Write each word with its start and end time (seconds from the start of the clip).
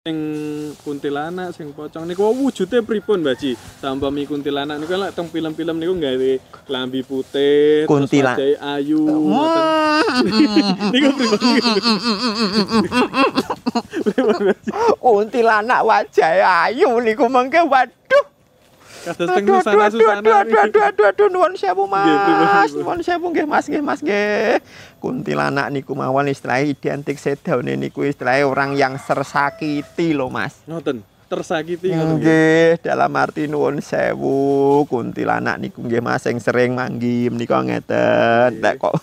sing 0.00 0.16
kuntilanak 0.80 1.52
sing 1.52 1.76
pocong 1.76 2.08
niku 2.08 2.24
wujude 2.32 2.80
pripun 2.80 3.20
Mbak 3.20 3.36
Ji 3.36 3.52
sampami 3.84 4.24
kuntilanak 4.24 4.80
niku 4.80 4.96
lek 4.96 5.12
teng 5.12 5.28
film-film 5.28 5.76
niku 5.76 5.92
gawe 5.92 6.32
klambi 6.64 7.04
putih 7.04 7.84
terus 7.84 8.08
Kuntila- 8.08 8.32
wajahe 8.32 8.56
ayu 8.80 8.96
ngoten. 9.04 9.64
niku 10.96 11.08
pripun 11.20 11.36
Kuntilanak 15.04 15.84
wajah 15.84 16.32
ayu 16.64 16.96
niku 17.04 17.28
mengke 17.28 17.60
waduh. 17.60 18.24
Kados 19.00 19.26
teng 19.26 19.44
aduh, 19.48 19.56
susana 19.60 19.74
aduh, 19.74 19.86
aduh, 19.86 20.00
susana 20.00 20.18
aduh, 20.20 20.60
aduh, 20.60 20.82
aduh, 20.84 21.06
aduh, 21.08 21.28
nuwun 21.32 21.54
sewu 21.56 21.84
mas, 21.88 22.70
nuwun 22.76 23.00
sewu 23.00 23.26
nggih 23.32 23.46
mas, 23.48 23.64
nggih 23.66 23.84
mas, 23.84 24.00
nggih. 24.04 24.60
Kuntilanak 25.00 25.72
niku 25.72 25.96
mawon 25.96 26.28
istilah 26.28 26.60
identik 26.60 27.16
sedaune 27.16 27.74
niku 27.80 28.04
istilah 28.04 28.44
orang 28.44 28.76
yang 28.76 29.00
tersakiti 29.00 30.12
loh 30.12 30.28
mas. 30.28 30.60
ngoten 30.68 31.00
tersakiti 31.32 31.96
ngoten 31.96 32.20
nggih. 32.20 32.84
Dalam 32.84 33.10
arti 33.16 33.48
nuwun 33.48 33.80
sewu, 33.80 34.84
kuntilanak 34.84 35.56
niku 35.56 35.80
nggih 35.80 36.04
mas 36.04 36.28
yang 36.28 36.36
sering 36.36 36.76
manggim 36.76 37.40
niku 37.40 37.56
ngeten. 37.56 38.60
Nek 38.60 38.76
kok 38.76 39.00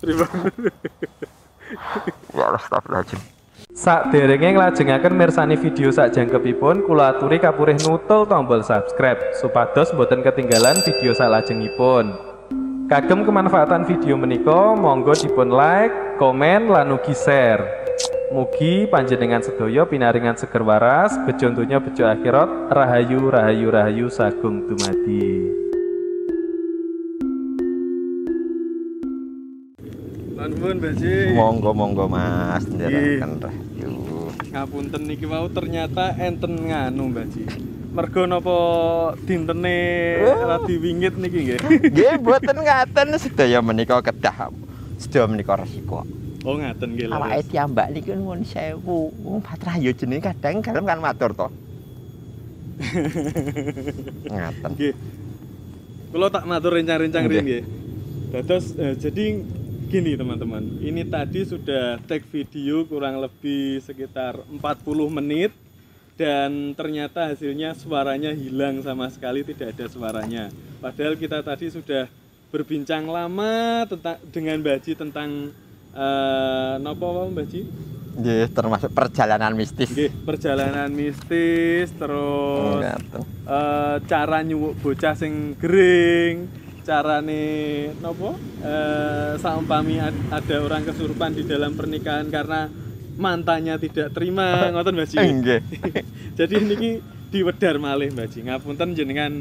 Pripun? 0.00 0.52
ya 2.36 2.46
astagfirullahaladzim. 2.54 3.35
Sak 3.76 4.08
derenge 4.08 4.56
nglajengaken 4.56 5.12
mirsani 5.12 5.52
video 5.52 5.92
sak 5.92 6.16
jangkepipun 6.16 6.88
kula 6.88 7.12
aturi 7.12 7.36
kapurih 7.36 7.76
nutul 7.84 8.24
tombol 8.24 8.64
subscribe 8.64 9.20
supados 9.36 9.92
boten 9.92 10.24
ketinggalan 10.24 10.80
video 10.80 11.12
salajengipun. 11.12 12.08
Kagem 12.88 13.28
kemanfaatan 13.28 13.84
video 13.84 14.16
menika 14.16 14.72
monggo 14.72 15.12
dipun 15.12 15.52
like, 15.52 15.92
komen 16.16 16.72
lan 16.72 16.88
ugi 16.96 17.12
share. 17.12 17.92
Mugi 18.32 18.88
panjenengan 18.88 19.44
sedaya 19.44 19.84
pinaringan 19.84 20.40
seger 20.40 20.64
waras, 20.64 21.12
bejo 21.28 21.52
bejo 21.52 22.04
akhirat, 22.08 22.72
rahayu 22.72 23.28
rahayu 23.28 23.68
rahayu 23.68 24.06
sagung 24.08 24.72
dumadi. 24.72 25.65
Nuwun 30.36 30.76
Mbak 30.76 30.92
Ji 31.00 31.32
Monggo 31.32 31.70
monggo 31.72 32.04
mas, 32.06 32.64
nderaken 32.68 33.40
rahayu. 33.40 33.92
ngapunten 34.52 35.02
niki 35.04 35.24
mau 35.24 35.48
ternyata 35.48 36.12
enten 36.16 36.68
nganu 36.68 37.08
Mbak 37.08 37.26
Ji 37.32 37.42
mergo 37.92 38.28
napa 38.28 38.56
dintene 39.24 39.76
Oh. 40.20 40.44
radi 40.44 40.76
wingit 40.76 41.16
niki 41.16 41.38
nggih 41.40 41.58
Nggih, 41.88 42.12
boten 42.20 42.58
ngaten 42.60 43.08
sedaya 43.16 43.64
menika 43.64 43.96
kedah. 44.04 44.52
Sedaya 45.00 45.24
menika 45.24 45.56
resiko. 45.56 46.04
oh 46.44 46.54
ngaten 46.54 46.88
nggih 46.92 47.08
Awake 47.08 47.48
tiambak 47.48 47.88
niki 47.90 48.12
nuwun 48.12 48.44
sewu. 48.44 49.08
Wong 49.24 49.40
patrayo 49.40 49.88
jenenge 49.90 50.20
kadang 50.22 50.60
kalem 50.60 50.84
kan 50.84 51.00
matur 51.00 51.32
to. 51.32 51.48
Ngaten. 54.28 54.70
Nggih. 54.76 54.92
Kula 56.12 56.28
tak 56.28 56.44
matur 56.44 56.76
rencang-rencang 56.76 57.24
rin 57.24 57.40
nggih. 57.40 57.62
Dados 58.36 58.76
eh, 58.76 58.92
jadi 59.00 59.40
gini 59.86 60.18
teman-teman. 60.18 60.82
Ini 60.82 61.06
tadi 61.06 61.46
sudah 61.46 62.02
take 62.10 62.26
video 62.26 62.82
kurang 62.90 63.22
lebih 63.22 63.78
sekitar 63.78 64.34
40 64.50 64.58
menit 65.14 65.54
dan 66.18 66.74
ternyata 66.74 67.30
hasilnya 67.30 67.78
suaranya 67.78 68.34
hilang 68.34 68.82
sama 68.82 69.06
sekali 69.14 69.46
tidak 69.46 69.78
ada 69.78 69.86
suaranya. 69.86 70.44
Padahal 70.82 71.14
kita 71.14 71.38
tadi 71.46 71.70
sudah 71.70 72.10
berbincang 72.50 73.06
lama 73.06 73.86
tentang 73.86 74.18
dengan 74.34 74.58
Mbak 74.58 74.78
Ji 74.82 74.92
tentang 74.98 75.54
eh 75.94 76.74
nopo 76.82 77.30
Mbak 77.30 77.46
Ji? 77.46 77.62
Nggih, 78.16 78.48
termasuk 78.48 78.90
perjalanan 78.96 79.52
mistis. 79.54 79.92
Nggih, 79.92 80.10
perjalanan 80.24 80.90
mistis 80.90 81.92
terus 81.94 82.80
eh, 83.46 83.96
cara 84.02 84.38
nyuwuk 84.42 84.82
bocah 84.82 85.14
sing 85.14 85.54
gering 85.60 86.65
carane 86.86 87.42
nopo? 87.98 88.38
Eh 88.62 89.34
saumpami 89.42 89.98
ad- 89.98 90.30
ada 90.30 90.56
orang 90.62 90.86
kesurupan 90.86 91.34
di 91.34 91.42
dalam 91.42 91.74
pernikahan 91.74 92.30
karena 92.30 92.70
mantannya 93.18 93.74
tidak 93.82 94.14
terima 94.14 94.54
ngoten 94.72 94.94
Mbak 94.94 95.08
Ji? 95.10 95.16
Jadi 96.38 96.54
niki 96.62 96.90
diwedar 97.34 97.82
malih 97.82 98.14
Mbak 98.14 98.26
Ji. 98.30 98.38
Ngapunten 98.46 98.94
jenengan 98.94 99.32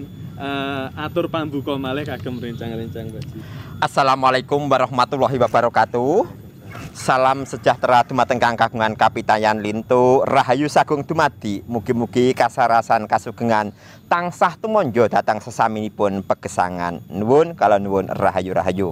eh, 0.41 0.85
atur 0.97 1.29
pambuka 1.29 1.77
malih 1.77 2.01
kagem 2.01 2.41
rencang-rencang 2.41 3.13
Mbak 3.13 3.23
Ji. 3.29 3.37
Assalamualaikum 3.77 4.65
warahmatullahi 4.65 5.37
wabarakatuh. 5.37 6.44
Salam 6.91 7.47
sejahtera 7.47 8.03
dumateng 8.03 8.35
kang 8.35 8.59
kagungan 8.59 8.99
kapitayan 8.99 9.63
lintu. 9.63 10.27
Rahayu 10.27 10.67
sagung 10.67 11.07
dumadi 11.07 11.63
mugi-mugi 11.71 12.35
kasarasan 12.35 13.07
kasugengan 13.07 13.71
tansah 14.11 14.59
tumonjo 14.59 15.07
datang 15.07 15.39
sesaminipun 15.39 16.27
pegesangan. 16.27 16.99
Nuwun 17.07 17.55
kalau 17.55 17.79
nuwun 17.79 18.11
rahayu 18.11 18.51
rahayu. 18.51 18.89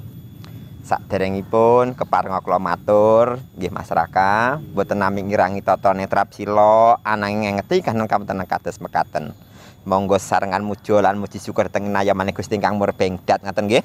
Saderengipun 0.83 1.95
keparenga 1.95 2.43
kula 2.43 2.59
matur 2.59 3.39
nggih 3.55 3.71
masyarakat 3.71 4.59
boten 4.75 4.99
nami 4.99 5.23
ngirangi 5.27 5.63
tata 5.63 5.95
netrap 5.95 6.35
sila 6.35 6.99
ananging 7.07 7.59
ngeti 7.59 7.79
kanen 7.83 8.07
kamunten 8.07 8.43
kados 8.43 8.83
mekaten 8.83 9.31
monggo 9.83 10.15
sarengan 10.15 10.63
mujo 10.63 11.03
lan 11.03 11.19
muji 11.19 11.39
syukur 11.39 11.67
teng 11.67 11.91
nayamane 11.91 12.31
Gusti 12.31 12.55
ingkang 12.55 12.79
murbengdat 12.79 13.43
ngaten 13.43 13.67
nggih? 13.67 13.83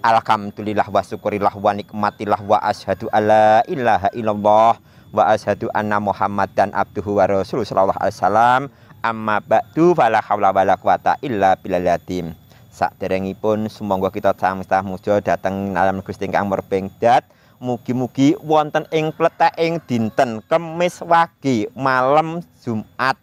Alhamdulillah 0.00 0.88
wa 0.88 1.02
syukurillah 1.04 1.54
wa 1.58 1.76
nikmatillah 1.76 2.40
wa 2.40 2.56
asyhadu 2.64 3.10
alla 3.12 3.60
ilaha 3.68 4.08
illallah 4.16 4.78
wa 5.10 5.22
asyhadu 5.28 5.68
anna 5.76 6.00
Muhammadan 6.00 6.72
abduhu 6.72 7.18
wa 7.18 7.28
rasuluh 7.28 7.66
sallallahu 7.66 7.98
alaihi 7.98 8.16
wasallam. 8.16 8.62
Amma 9.00 9.40
ba'du 9.40 9.96
fala 9.96 10.20
haula 10.20 10.52
wala 10.52 10.76
quwata 10.76 11.16
illa 11.24 11.56
billahil 11.56 11.88
azim 11.88 12.26
Saderengipun 12.68 13.72
sumangga 13.72 14.12
kita 14.12 14.36
samestah 14.36 14.84
muja 14.84 15.24
dhateng 15.24 15.72
alam 15.72 16.04
Gusti 16.04 16.28
ingkang 16.28 16.52
murbengdat 16.52 17.24
mugi-mugi 17.60 18.36
wonten 18.44 18.84
ing 18.92 19.12
pleteking 19.16 19.80
dinten 19.88 20.44
Kemis 20.44 21.00
Wage 21.00 21.72
malam 21.72 22.44
Jumat 22.60 23.16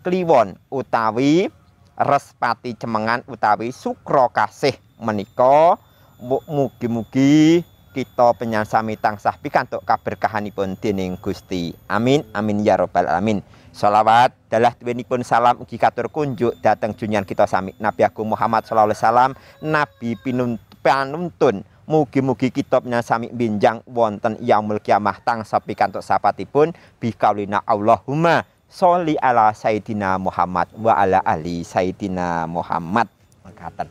Kliwon 0.00 0.56
utawi 0.72 1.52
Respati 1.98 2.78
Cemengan 2.78 3.26
utawi 3.26 3.74
Sukra 3.74 4.30
Kasih 4.30 4.78
menika 5.02 5.74
mu- 6.22 6.46
mugi-mugi 6.46 7.66
kita 7.90 8.38
penyansami 8.38 8.94
tansah 8.94 9.34
pikantuk 9.42 9.82
kaberkahanipun 9.82 10.78
dening 10.78 11.18
Gusti. 11.18 11.74
Amin 11.90 12.22
amin 12.30 12.62
ya 12.62 12.78
rabbal 12.78 13.10
alamin. 13.10 13.42
Salawat 13.74 14.30
dalah 14.46 14.78
tuwinipun 14.78 15.26
salam 15.26 15.58
ugi 15.58 15.74
katur 15.74 16.06
kunjuk 16.06 16.54
dateng 16.62 16.94
junyan 16.94 17.26
kita 17.26 17.50
sami 17.50 17.74
Nabi 17.82 18.06
Agung 18.06 18.30
Muhammad 18.30 18.62
sallallahu 18.62 18.94
alaihi 18.94 19.02
wasallam 19.02 19.32
nabi 19.58 20.10
pinun- 20.22 20.62
panuntun 20.78 21.66
Mugi-mugi 21.88 22.52
kita 22.52 22.84
penyasami 22.84 23.32
binjang 23.32 23.80
wonten 23.88 24.36
yaumul 24.44 24.76
kiamah 24.76 25.24
tangsa 25.24 25.56
pikantuk 25.56 26.04
sapatipun 26.04 26.76
bikaulina 27.00 27.64
Allahumma 27.64 28.44
sholli 28.68 29.16
ala 29.18 29.50
Sayyidina 29.56 30.20
Muhammad 30.20 30.68
wa 30.76 30.92
ala 30.94 31.24
ali 31.24 31.64
Sayyidina 31.64 32.44
Muhammad. 32.44 33.08
Mekaten. 33.42 33.88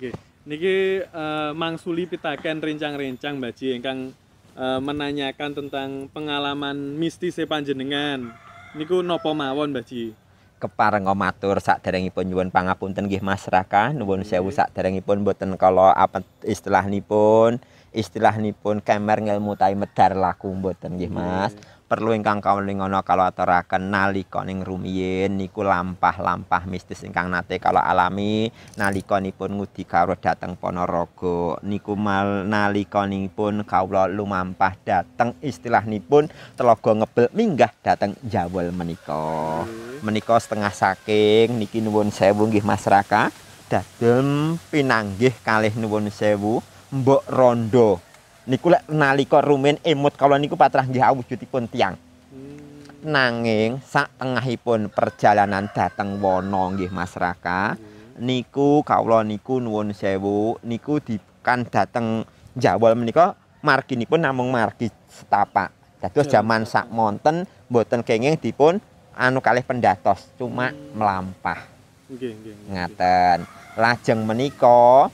Nggih. 0.00 0.14
Niki 0.48 1.04
eh, 1.04 1.50
mangsuli 1.52 2.08
pitaken 2.08 2.64
rencang-rencang 2.64 3.36
Mbak 3.36 3.52
Ji 3.52 3.76
ingkang 3.76 4.16
eh, 4.56 4.80
menanyakan 4.80 5.52
tentang 5.52 6.08
pengalaman 6.08 6.96
mistis 6.96 7.36
panjenengan. 7.44 8.32
Niku 8.72 9.04
nopo 9.04 9.36
mawon 9.36 9.76
Mbak 9.76 9.84
Ji? 9.84 10.16
keparenga 10.58 11.14
matur 11.14 11.62
saderengipun 11.62 12.26
nyuwun 12.26 12.50
pangapunten 12.50 13.06
nggih 13.06 13.22
Mas 13.22 13.46
Raka 13.46 13.94
nuwun 13.94 14.26
sewu 14.26 14.50
saderengipun 14.50 15.22
boten 15.22 15.54
kala 15.54 15.94
apa 15.94 16.26
istilahipun 16.42 17.62
istilahipun 17.94 18.82
kemer 18.82 19.22
ngelmu 19.22 19.54
tai 19.54 19.78
medar 19.78 20.18
laku 20.18 20.50
boten 20.58 20.98
nggih 20.98 21.14
Mas 21.14 21.54
perlu 21.88 22.12
ingkang 22.12 22.44
kawulingono 22.44 23.00
kalau 23.00 23.24
aturaken 23.24 23.88
nalika 23.88 24.44
ning 24.44 24.60
rumiyin 24.60 25.40
niku 25.40 25.64
lampah-lampah 25.64 26.68
mistis 26.68 27.00
ingkang 27.00 27.32
nate 27.32 27.56
kalau 27.56 27.80
alami. 27.80 28.52
Nalikanipun 28.76 29.56
ngudi 29.56 29.88
kawruh 29.88 30.20
dhateng 30.20 30.60
Ponorogo. 30.60 31.56
Niku 31.64 31.96
mal 31.96 32.44
nalikanipun 32.44 33.64
kawula 33.64 34.04
lumampah 34.04 34.76
dhateng 34.84 35.32
istilahipun 35.40 36.28
telaga 36.54 36.92
ngebel 36.92 37.32
minggah 37.32 37.72
dhateng 37.80 38.12
Jawel 38.20 38.68
menika. 38.68 39.64
Menika 40.04 40.36
setengah 40.36 40.70
saking 40.70 41.56
niki 41.56 41.80
nuwun 41.80 42.12
sewu 42.12 42.52
nggih 42.52 42.62
Mas 42.62 42.84
Raka. 42.84 43.32
Dadem 43.72 44.60
pinanggih 44.68 45.32
kalih 45.40 45.72
nuwun 45.80 46.12
sewu 46.12 46.60
mbok 46.88 47.24
rondo 47.28 48.00
niku 48.48 48.72
lek 48.72 48.88
nalika 48.88 49.44
rumen 49.44 49.76
emut 49.84 50.16
kala 50.16 50.40
niku 50.40 50.56
patrah 50.56 50.88
nggih 50.88 51.04
awujudipun 51.04 51.68
tiang 51.68 51.94
Hmm, 52.28 53.08
nanging 53.08 53.80
sak 53.84 54.12
tengahipun 54.20 54.92
perjalanan 54.92 55.68
dateng 55.72 56.20
wana 56.20 56.74
nggih 56.74 56.92
Mas 56.92 57.16
Raka 57.16 57.76
niku 58.18 58.82
kawula 58.84 59.24
niku 59.24 59.60
nuwun 59.60 59.92
sewu 59.92 60.56
niku 60.64 61.00
dikan 61.00 61.68
dateng 61.68 62.24
Jawol 62.58 62.98
menika 62.98 63.38
marginipun 63.62 64.24
namung 64.24 64.50
margi 64.50 64.90
setapak 65.06 65.78
Dados 65.98 66.30
Jaman 66.30 66.62
jaman 66.62 66.70
sak 66.70 66.86
monten 66.94 67.36
mboten 67.66 68.06
kenging 68.06 68.38
dipun 68.38 68.78
anu 69.18 69.42
kalih 69.42 69.66
pendatos, 69.66 70.30
cuma 70.38 70.70
melampah. 70.94 71.66
Nggih, 72.06 72.32
nggih. 72.38 72.54
nggih. 72.54 72.70
Ngaten. 72.70 73.38
Lajeng 73.74 74.20
menika 74.22 75.10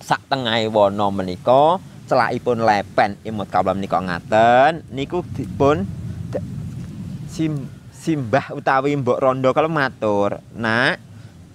sak 0.00 0.24
tengahe 0.32 0.72
wana 0.72 1.12
menika 1.12 1.76
celakipun 2.10 2.66
lepen 2.66 3.14
imut 3.22 3.46
kawula 3.46 3.78
menika 3.78 4.02
ngaten. 4.02 4.82
Niku 4.90 5.22
dipun 5.30 5.86
sim, 7.30 7.70
simbah 7.94 8.50
utawi 8.50 8.98
mbok 8.98 9.22
rondo 9.22 9.54
kalau 9.54 9.70
matur. 9.70 10.42
Nak 10.58 10.98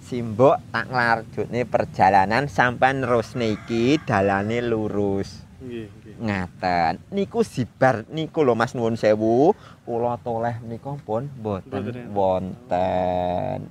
simbok 0.00 0.56
tak 0.72 0.88
nglarjutne 0.88 1.68
perjalanan 1.68 2.48
sampai 2.48 2.96
terus 2.96 3.36
niki 3.36 4.00
dalane 4.00 4.64
lurus. 4.64 5.44
Nggih, 5.60 5.88
nggih. 5.92 6.14
ngaten. 6.24 6.92
Niku 7.12 7.44
sibar 7.44 8.08
niku 8.08 8.40
lho 8.40 8.56
Mas 8.56 8.72
nuwun 8.72 8.96
sewu. 8.96 9.52
Kula 9.84 10.16
toleh 10.24 10.56
menika 10.64 10.96
pun 11.04 11.28
boten. 11.28 12.08
wonten 12.16 13.68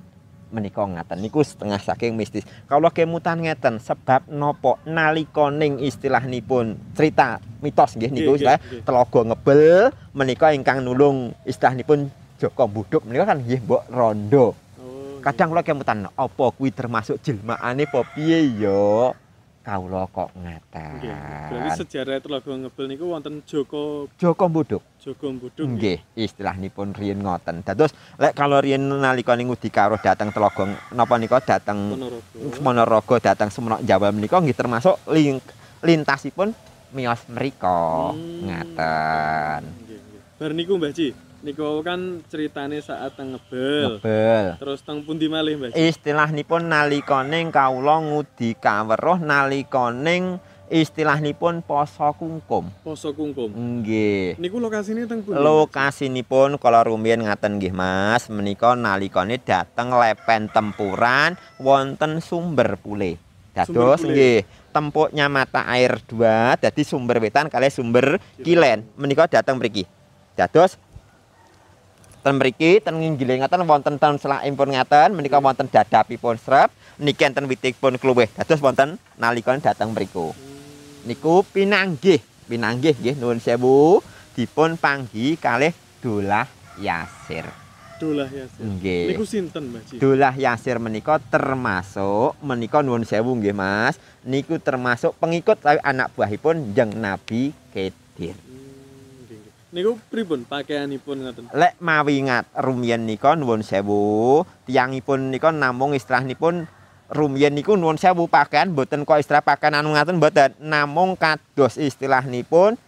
menika 0.50 0.82
ngaten. 0.86 1.18
Niku 1.18 1.42
setengah 1.42 1.78
saking 1.82 2.14
mistis. 2.14 2.46
Kawula 2.70 2.94
kemutan 2.94 3.42
ngeten 3.42 3.82
sebab 3.82 4.30
nopo 4.30 4.78
nalika 4.86 5.50
ning 5.50 5.82
istilahipun 5.82 6.78
cerita 6.94 7.42
mitos 7.60 7.98
nggih 7.98 8.10
niku 8.12 8.38
istilah 8.38 8.58
nggih. 8.62 8.82
telaga 8.86 9.20
ngebel 9.32 9.90
menika 10.14 10.54
ingkang 10.54 10.82
nulung 10.86 11.34
istilahipun 11.42 12.08
Joko 12.36 12.64
Buduk 12.68 13.02
menika 13.08 13.34
kan 13.34 13.42
nggih 13.42 13.60
mbok 13.64 13.82
rondo. 13.90 14.46
Oh, 14.78 15.18
kadang 15.24 15.50
kula 15.50 15.64
kemutan 15.64 16.06
apa 16.06 16.44
kuwi 16.54 16.70
termasuk 16.70 17.18
jelmaane 17.24 17.88
apa 17.88 18.00
piye 18.14 18.46
ya 18.60 19.10
kawula 19.66 20.06
kok 20.06 20.30
ngaten 20.38 21.02
Nggih. 21.02 21.16
Berarti 21.50 21.70
sejarah 21.82 22.22
Telaga 22.22 22.54
Ngebel 22.54 22.86
niku 22.86 23.10
wonten 23.10 23.42
Joko 23.42 24.06
Joko 24.14 24.46
Buduk 24.46 24.82
Joko 25.06 25.30
Buduk. 25.38 25.62
Nggih, 25.62 26.02
istilahipun 26.18 26.90
riyen 26.94 27.22
ngoten. 27.22 27.62
Dados 27.62 27.94
lek 28.18 28.34
kalau 28.34 28.58
riyen 28.58 28.82
nalika 28.82 29.38
ning 29.38 29.46
Ngudi 29.46 29.70
Karo 29.70 29.94
dateng 30.02 30.34
Telaga 30.34 30.66
napa 30.90 31.14
nika 31.14 31.38
dateng 31.38 31.94
Ponorogo. 32.58 33.14
Dateng 33.22 33.46
Semenok 33.54 33.86
Jawa 33.86 34.10
menika 34.10 34.42
nggih 34.42 34.58
termasuk 34.58 34.98
ling, 35.14 35.38
lintasipun 35.86 36.50
miyos 36.90 37.22
mriko. 37.30 38.18
Hmm. 38.18 38.50
Ngaten. 38.50 39.62
Nggih, 39.62 39.98
nggih. 40.02 40.20
Bar 40.42 40.50
niku 40.58 40.74
Mbah 40.74 40.90
Ji, 40.90 41.14
niku 41.46 41.78
kan 41.86 42.26
ceritane 42.26 42.82
saat 42.82 43.14
teng 43.14 43.38
Ngebel. 43.38 44.02
Ngebel. 44.02 44.46
Terus 44.58 44.82
teng 44.82 45.06
pundi 45.06 45.30
malih 45.30 45.54
Mbah 45.54 45.70
Ji? 45.70 45.94
Istilahipun 45.94 46.66
nalikane 46.66 47.46
kawula 47.54 48.02
ngudi 48.02 48.58
kaweruh 48.58 49.22
nalikane 49.22 50.42
istilahipun 50.66 51.62
poso 51.62 52.10
kungkum. 52.18 52.66
Poso 52.82 53.14
Kungkum. 53.14 53.54
Nggih. 53.54 54.34
Niku 54.42 54.58
lokasine 54.58 55.06
teng 55.06 55.22
pundi? 55.22 55.38
Lokasinipun 55.38 56.58
kala 56.58 56.82
rumiyin 56.82 57.22
ngaten 57.22 57.62
nggih 57.62 57.70
Mas, 57.70 58.26
menika 58.26 58.74
nalikane 58.74 59.38
dateng 59.38 59.94
lepen 59.94 60.50
tempuran 60.50 61.38
wonten 61.62 62.18
sumber 62.18 62.74
pule. 62.82 63.22
Dados 63.54 64.02
nggih, 64.02 64.42
tempuknya 64.74 65.30
mata 65.30 65.64
air 65.70 66.02
dua 66.04 66.58
dadi 66.58 66.82
sumber 66.82 67.22
wetan 67.22 67.46
kalih 67.46 67.70
sumber 67.70 68.18
kilen. 68.42 68.82
Menika 68.98 69.30
dateng 69.30 69.62
mriki. 69.62 69.86
Dados 70.36 70.76
ten 72.26 72.42
mriki 72.42 72.82
ten 72.82 72.98
nginggile 72.98 73.38
ngaten 73.38 73.62
wonten 73.62 74.02
ten 74.02 74.18
selakipun 74.18 74.74
ngaten 74.74 75.14
menika 75.14 75.38
wonten 75.38 75.70
dadapipun 75.70 76.34
srep 76.34 76.74
niki 76.98 77.22
enten 77.22 77.46
witipun 77.46 77.94
kluwih. 78.02 78.26
Dados 78.34 78.58
wonten 78.58 78.98
nalikane 79.14 79.62
dateng 79.62 79.94
mriku. 79.94 80.34
niku 81.06 81.46
pinanggih 81.54 82.18
pinanggih 82.50 82.98
nggih 82.98 83.14
nuwun 83.14 83.38
sewu 83.38 84.02
dipun 84.34 84.74
panggi 84.74 85.38
kalih 85.38 85.70
dolah 86.02 86.50
yasir 86.82 87.46
Dolah 87.96 88.26
ya. 88.28 88.44
Sir. 88.50 88.60
nggih 88.66 89.14
Niku 89.14 89.24
sinten 89.24 89.70
Mbah 89.70 89.82
Ji? 89.86 90.02
dolah 90.02 90.34
yasir 90.34 90.82
menika 90.82 91.22
termasuk 91.22 92.34
menika 92.42 92.82
nuwun 92.82 93.06
sewu 93.06 93.38
nggih 93.38 93.54
Mas 93.54 94.02
niku 94.26 94.58
termasuk 94.58 95.14
pengikut 95.22 95.62
lawi 95.62 95.78
anak 95.86 96.10
buahipun 96.18 96.74
jeng 96.74 96.90
Nabi 96.98 97.54
Khidir 97.70 98.34
Hmm. 98.34 98.65
Niku 99.76 100.00
pripun 100.08 100.40
pakaianipun 100.48 101.20
ngoten? 101.20 101.44
lek 101.52 101.76
mawi 101.84 102.24
ngat 102.24 102.48
rumiyin 102.56 103.04
nika 103.04 103.36
nuwun 103.36 103.60
sewu 103.60 104.40
tiyangipun 104.64 105.28
nika 105.28 105.52
namung 105.52 105.92
istilahipun 105.92 106.64
rumiyin 107.12 107.52
niku 107.52 107.76
nuwun 107.76 108.00
sewu 108.00 108.24
pakaian 108.24 108.72
mboten 108.72 109.04
kok 109.04 109.20
istilah 109.20 109.44
pakaian 109.44 109.76
anu 109.76 109.92
ngaten 109.92 110.16
mboten 110.16 110.56
namung 110.64 111.12
kados 111.12 111.76
istilahipun 111.76 112.80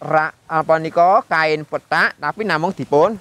ra 0.00 0.32
apa 0.48 0.74
nika 0.80 1.28
kain 1.28 1.68
petak 1.68 2.16
tapi 2.16 2.48
namung 2.48 2.72
dipun 2.72 3.20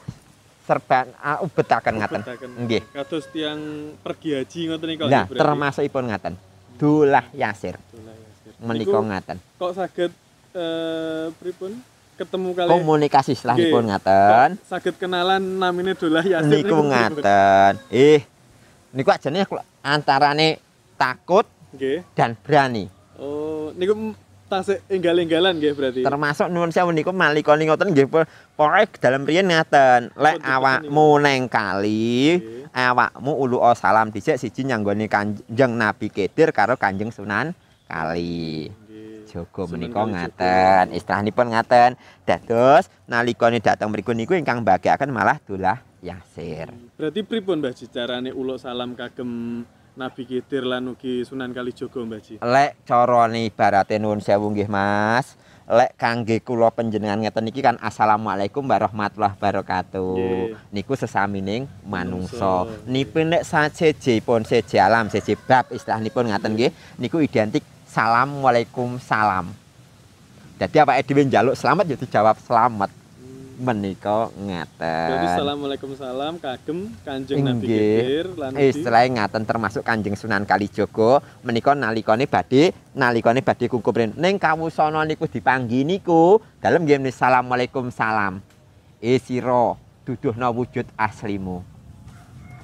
serban 0.63 1.11
uh, 1.19 1.43
ubetaken 1.43 1.99
ngaten 1.99 2.21
nggih 2.55 2.87
Kados 2.95 3.27
tiang 3.35 3.59
pergi 3.99 4.39
haji 4.39 4.59
ngoten 4.71 4.87
niku. 4.87 5.11
nah 5.11 5.27
termasukipun 5.27 6.07
ngaten 6.07 6.33
dolah 6.79 7.27
yasir 7.35 7.75
Dolah 7.91 8.15
Yasir. 8.15 8.53
menika 8.63 8.95
ngaten 8.95 9.37
kok 9.59 9.71
saged 9.75 10.11
eh 10.55 11.27
pripun 11.35 11.90
ketemu 12.21 12.49
kali 12.53 12.69
komunikasi 12.69 13.33
Nggih. 13.33 13.81
ngaten 13.89 14.49
saged 14.69 14.95
kenalan 15.01 15.41
namine 15.57 15.97
Dolah 15.97 16.21
Yasir 16.21 16.53
niku 16.61 16.77
ngaten 16.85 17.73
eh 17.89 18.21
niku 18.93 19.09
ajane 19.09 19.41
antarane 19.81 20.61
takut 20.95 21.49
Nggih. 21.73 22.03
dan 22.13 22.35
berani. 22.37 22.85
Oh, 23.15 23.71
niku 23.79 24.13
tasik 24.51 24.83
enggal-enggalan 24.91 25.55
nggih 25.55 25.71
berarti. 25.71 26.01
Termasuk 26.03 26.51
nuwun 26.51 26.75
sewu 26.75 26.91
niku 26.91 27.15
nalika 27.15 27.55
ngoten 27.55 27.95
nggih 27.95 28.07
po- 28.11 28.27
pokoke 28.59 28.99
dalam 28.99 29.23
riyen 29.23 29.47
ngaten, 29.47 30.11
lek 30.11 30.43
awakmu 30.43 31.23
neng 31.23 31.47
kali, 31.47 32.43
awakmu 32.75 33.31
ulu 33.39 33.63
salam 33.71 34.11
dhisik 34.11 34.35
siji 34.35 34.67
nyanggone 34.67 35.07
Kanjeng 35.07 35.79
Nabi 35.79 36.11
Khidir 36.11 36.51
karo 36.51 36.75
Kanjeng 36.75 37.15
Sunan 37.15 37.55
Kali. 37.87 38.67
Nggih. 39.31 39.47
Jogo 39.47 39.63
Sunan 39.63 39.71
menika 39.79 40.03
Kalijogo. 40.03 40.11
ngaten, 40.11 40.85
istilahipun 40.91 41.47
ngaten. 41.55 41.91
Dados 42.27 42.83
nalikane 43.07 43.63
dateng 43.63 43.87
mriku 43.89 44.11
niku 44.11 44.35
ingkang 44.35 44.63
bagiaken 44.63 45.09
malah 45.11 45.39
dolah 45.47 45.79
Yasir. 46.03 46.67
Berarti 46.99 47.21
pripun 47.23 47.63
Mbah 47.63 47.73
Ji 47.77 47.87
carane 47.87 48.33
uluk 48.33 48.59
salam 48.59 48.97
kagem 48.97 49.63
Nabi 49.91 50.23
Khidir 50.23 50.63
lan 50.65 50.91
ugi 50.91 51.23
Sunan 51.23 51.53
Kalijogo 51.53 52.03
Mbah 52.03 52.19
Ji? 52.19 52.35
Lek 52.43 52.83
carane 52.83 53.47
ibarate 53.47 53.95
nuwun 54.01 54.19
sewu 54.19 54.51
nggih 54.51 54.67
Mas. 54.67 55.39
Lek 55.71 55.95
kangge 55.95 56.43
kula 56.43 56.73
panjenengan 56.73 57.21
ngeten 57.21 57.47
iki 57.47 57.63
kan 57.63 57.79
assalamualaikum 57.79 58.65
warahmatullahi 58.65 59.37
wabarakatuh. 59.37 60.17
Nggih. 60.17 60.73
Niku 60.73 60.97
sesamining 60.97 61.69
Manungsa. 61.85 62.67
Nipun 62.89 63.31
nek 63.31 63.45
sajejipun 63.45 64.43
seje 64.43 64.81
alam 64.81 65.07
seje 65.07 65.37
bab 65.37 65.69
istilahipun 65.71 66.33
ngaten 66.33 66.57
nggih 66.57 66.71
niku 66.97 67.21
identik 67.21 67.63
salam 67.91 68.31
salam. 69.03 69.51
Jadi 70.55 70.79
apa 70.79 70.95
dhewe 71.03 71.27
njaluk 71.27 71.59
selamat 71.59 71.85
ya 71.91 71.97
dijawab 71.99 72.39
selamat. 72.39 72.91
Menika 73.61 74.33
ngaten. 74.41 75.21
Assalamualaikum 75.21 75.93
salam 75.93 76.41
kagem 76.41 76.89
Kanjeng 77.05 77.45
Nabi. 77.45 77.69
Khidir 77.69 78.33
lan 78.33 78.57
ugi 78.57 78.73
Istilahnya 78.73 79.21
ngaten 79.21 79.45
termasuk 79.45 79.85
Kanjeng 79.85 80.17
Sunan 80.17 80.49
Kalijogo 80.49 81.21
menika 81.45 81.77
nalikane 81.77 82.25
badhe 82.25 82.73
nalikane 82.97 83.45
badhe 83.45 83.69
rin. 83.93 84.17
Ning 84.17 84.41
kawusana 84.41 85.05
niku 85.05 85.29
dipanggi 85.29 85.85
niku 85.85 86.41
dalem 86.57 86.89
nggih 86.89 87.13
Assalamualaikum 87.13 87.93
salam. 87.93 88.41
E 88.97 89.21
sira 89.21 89.77
duduhna 90.09 90.49
wujud 90.49 90.89
aslimu. 90.97 91.70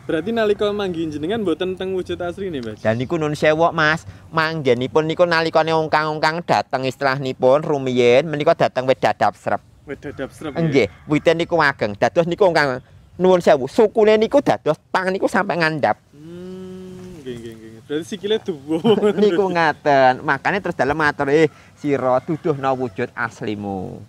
Berarti 0.07 0.31
nalika 0.31 0.71
manggi 0.71 1.03
jenengan 1.11 1.43
mboten 1.43 1.75
teng 1.75 1.91
wujud 1.91 2.15
asli 2.23 2.47
nih, 2.47 2.63
Mbah. 2.63 2.79
Dan 2.79 2.95
niku 2.95 3.19
nun 3.19 3.35
sewu 3.35 3.75
Mas, 3.75 4.07
manggenipun 4.31 5.03
niku 5.03 5.27
nalikane 5.27 5.75
ungkang-ungkang 5.75 6.47
dateng 6.47 6.87
istilahnipun 6.87 7.59
rumiyin 7.59 8.23
menika 8.23 8.55
dateng 8.55 8.87
wit 8.87 9.03
dadap 9.03 9.35
srep. 9.35 9.59
Wedadap 9.83 10.31
srep. 10.31 10.55
Nggih, 10.55 10.87
witen 11.11 11.43
niku 11.43 11.59
ageng. 11.59 11.91
Dados 11.99 12.23
niku 12.23 12.47
ungkang 12.47 12.79
nuwun 13.19 13.43
sewu, 13.43 13.67
sukune 13.67 14.15
niku 14.15 14.39
dados 14.39 14.79
pang 14.95 15.11
niku 15.11 15.27
sampai 15.27 15.59
ngandhap. 15.59 15.99
Hmm, 16.15 17.19
nggih 17.19 17.35
nggih 17.43 17.53
nggih. 17.59 17.71
Berarti 17.83 18.05
sikile 18.07 18.39
duwo. 18.39 18.79
niku 19.27 19.43
ngaten. 19.51 20.23
Makanya 20.23 20.63
terus 20.63 20.79
dalam 20.79 20.95
matur 20.95 21.27
eh 21.35 21.51
sira 21.75 22.23
duduhna 22.23 22.71
wujud 22.71 23.11
aslimu. 23.11 23.99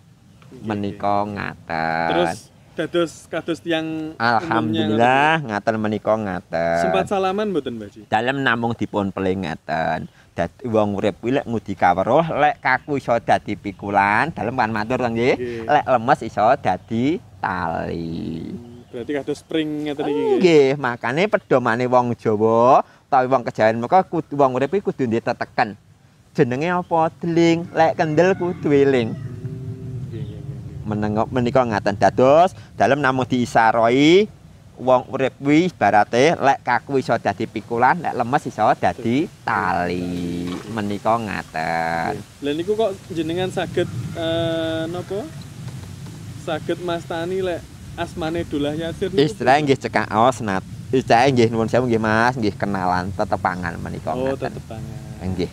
Menika 0.62 1.26
ngaten. 1.26 2.11
Terus 2.14 2.48
dados 2.78 3.26
kados 3.26 3.58
tiang 3.58 4.14
Alhamdulillah 4.23 5.42
ngaten 5.42 5.75
menika 5.82 6.14
ngaten. 6.14 6.78
Sempat 6.87 7.11
salaman 7.11 7.50
mboten, 7.50 7.75
Mbah 7.75 7.90
Ji? 7.90 8.06
Dalem 8.06 8.47
namung 8.47 8.70
dipun 8.78 9.11
pelingatan. 9.11 10.06
Dadi 10.30 10.70
wong 10.70 10.94
urip 10.94 11.18
kuwi 11.18 11.35
lek 11.35 11.50
ngudi 11.50 11.75
kaweruh, 11.75 12.23
lek 12.38 12.62
kaku 12.62 13.02
iso 13.02 13.18
dadi 13.18 13.58
pikulan, 13.58 14.30
dalem 14.30 14.54
kan 14.54 14.70
matur 14.70 15.02
to 15.02 15.11
nggih. 15.11 15.66
Lek 15.66 15.85
lemes 15.90 16.20
iso 16.23 16.47
dadi 16.62 17.18
tali. 17.42 18.47
Hmm, 18.47 18.87
Berarti 18.94 19.12
kados 19.18 19.38
spring 19.42 19.90
ngeten 19.90 20.06
iki. 20.06 20.23
nggih. 20.38 20.68
Makane 20.78 21.26
pedomane 21.26 21.90
wong 21.90 22.14
Jawa 22.14 22.87
utawi 23.11 23.26
wong 23.26 23.42
kejawen 23.42 23.82
meka 23.82 24.06
kudu 24.06 24.38
wong 24.38 24.54
urip 24.54 24.70
iki 24.70 24.87
kudu 24.87 25.11
diteken. 25.11 25.75
Jenenge 26.30 26.70
apa? 26.70 27.11
Deling, 27.18 27.66
lek 27.75 27.99
kendel 27.99 28.38
kudu 28.38 28.70
eling. 28.70 29.11
Menengok 30.88 31.28
menika 31.28 31.61
ngaten 31.61 31.95
dados. 31.95 32.57
Dalem 32.75 32.99
namung 32.99 33.28
diisaroi 33.28 34.25
wong 34.78 35.11
urip 35.11 35.35
kuwi 35.37 35.66
ibarate 35.66 36.38
lek 36.38 36.62
kaku 36.62 37.02
iso 37.02 37.11
dadi 37.18 37.45
pikulan 37.45 37.99
lek 37.99 38.14
lemes 38.14 38.47
iso 38.47 38.64
dadi 38.75 39.28
tali. 39.45 40.49
Menika 40.71 41.18
ngaten. 41.18 42.12
Lah 42.40 42.52
niku 42.54 42.73
kok 42.73 42.97
jenengan 43.11 43.50
saged 43.50 43.85
eh 44.14 44.83
napa? 44.88 45.21
Saged 46.40 46.80
mastani 46.80 47.45
lek 47.45 47.61
asmane 47.95 48.47
Dolah 48.47 48.73
Yasir 48.73 49.11
niku? 49.11 49.21
Istilah 49.21 49.61
nggih 49.61 49.76
cekak. 49.76 50.09
Aos 50.09 50.40
nat 50.40 50.62
istilah 50.88 51.28
nggih 51.28 51.50
nuwun 51.50 51.68
sewu 51.68 51.85
nggih 51.85 52.00
Mas. 52.00 52.35
Nggih 52.35 52.54
kenalan 52.54 53.11
tetepangan 53.12 53.75
menika 53.76 54.14
Oh, 54.14 54.33
ngaten. 54.33 54.49
tetepangan. 54.49 54.99
nggih 55.21 55.50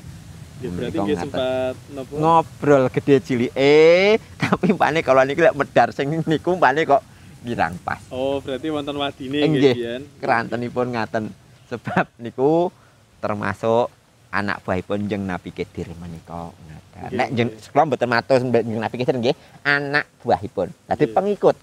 Nggih, 0.58 0.70
berarti 0.72 0.98
nggih 0.98 1.16
ngaten. 1.16 1.24
sempat 1.28 1.76
napa? 1.90 2.14
ngobrol 2.14 2.84
gede 2.90 3.16
cilik 3.20 3.52
eh 3.54 4.16
tapi 4.42 4.72
pane 4.72 5.00
kalau 5.00 5.22
niku 5.22 5.42
lek 5.42 5.54
medar 5.54 5.90
sing 5.90 6.08
niku 6.22 6.56
pane 6.56 6.84
kok 6.84 7.04
girang 7.42 7.76
pas 7.80 8.00
Oh, 8.08 8.40
berarti 8.40 8.68
wonten 8.68 8.96
wadine 8.96 9.38
Nggih. 9.38 9.50
nggih 9.52 9.74
Bian. 9.76 10.02
kerantenipun 10.18 10.88
ngaten 10.90 11.24
sebab 11.66 12.08
niku 12.18 12.72
termasuk 13.20 13.92
anak 14.30 14.60
buahipun 14.62 15.06
jeng 15.06 15.24
Nabi 15.24 15.50
Khidir 15.50 15.92
menika 15.94 16.52
ngaten. 16.52 17.10
Nek 17.10 17.30
jeng 17.32 17.50
kula 17.66 17.84
mboten 17.86 18.08
matur 18.08 18.40
jeng 18.42 18.78
Nabi 18.78 18.96
Khidir 18.96 19.16
nggih 19.18 19.36
anak 19.62 20.08
buahipun. 20.20 20.72
Dadi 20.86 21.04
Nggih. 21.04 21.12
pengikut 21.12 21.56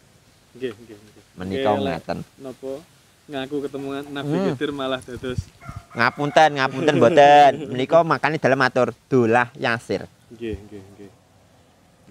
Nggih, 0.53 0.73
nggih, 0.75 0.97
nggih. 0.97 1.23
menika 1.35 1.71
ngaten. 1.75 2.19
Napa? 2.39 2.73
Ngaku 3.31 3.57
ketemu 3.71 3.89
Nabi 4.11 4.35
Hmm. 4.35 4.75
Malah 4.75 4.99
dados 4.99 5.47
Ngapunten, 5.93 6.51
ngapunten 6.57 6.95
mboten. 6.97 7.53
Menika 7.71 8.01
makane 8.01 8.41
dalam 8.41 8.57
matur 8.57 8.97
dolah 9.13 9.53
Yasir. 9.61 10.09
nggih, 10.33 10.57
nggih, 10.57 10.83
nggih. 10.97 11.11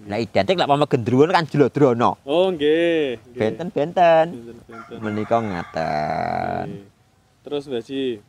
Lah 0.06 0.18
identik 0.22 0.54
lek 0.54 0.70
pama 0.70 0.86
gendruwo 0.86 1.26
kan 1.26 1.46
Jlodrono. 1.46 2.18
Oh, 2.22 2.50
nggih. 2.54 3.18
Benten-benten. 3.34 4.26
Benten-benten. 4.30 4.98
Menika 5.02 5.38
ngaten. 5.42 6.86
Terus 7.42 7.66
Mbak 7.66 7.82
Ji, 7.82 8.22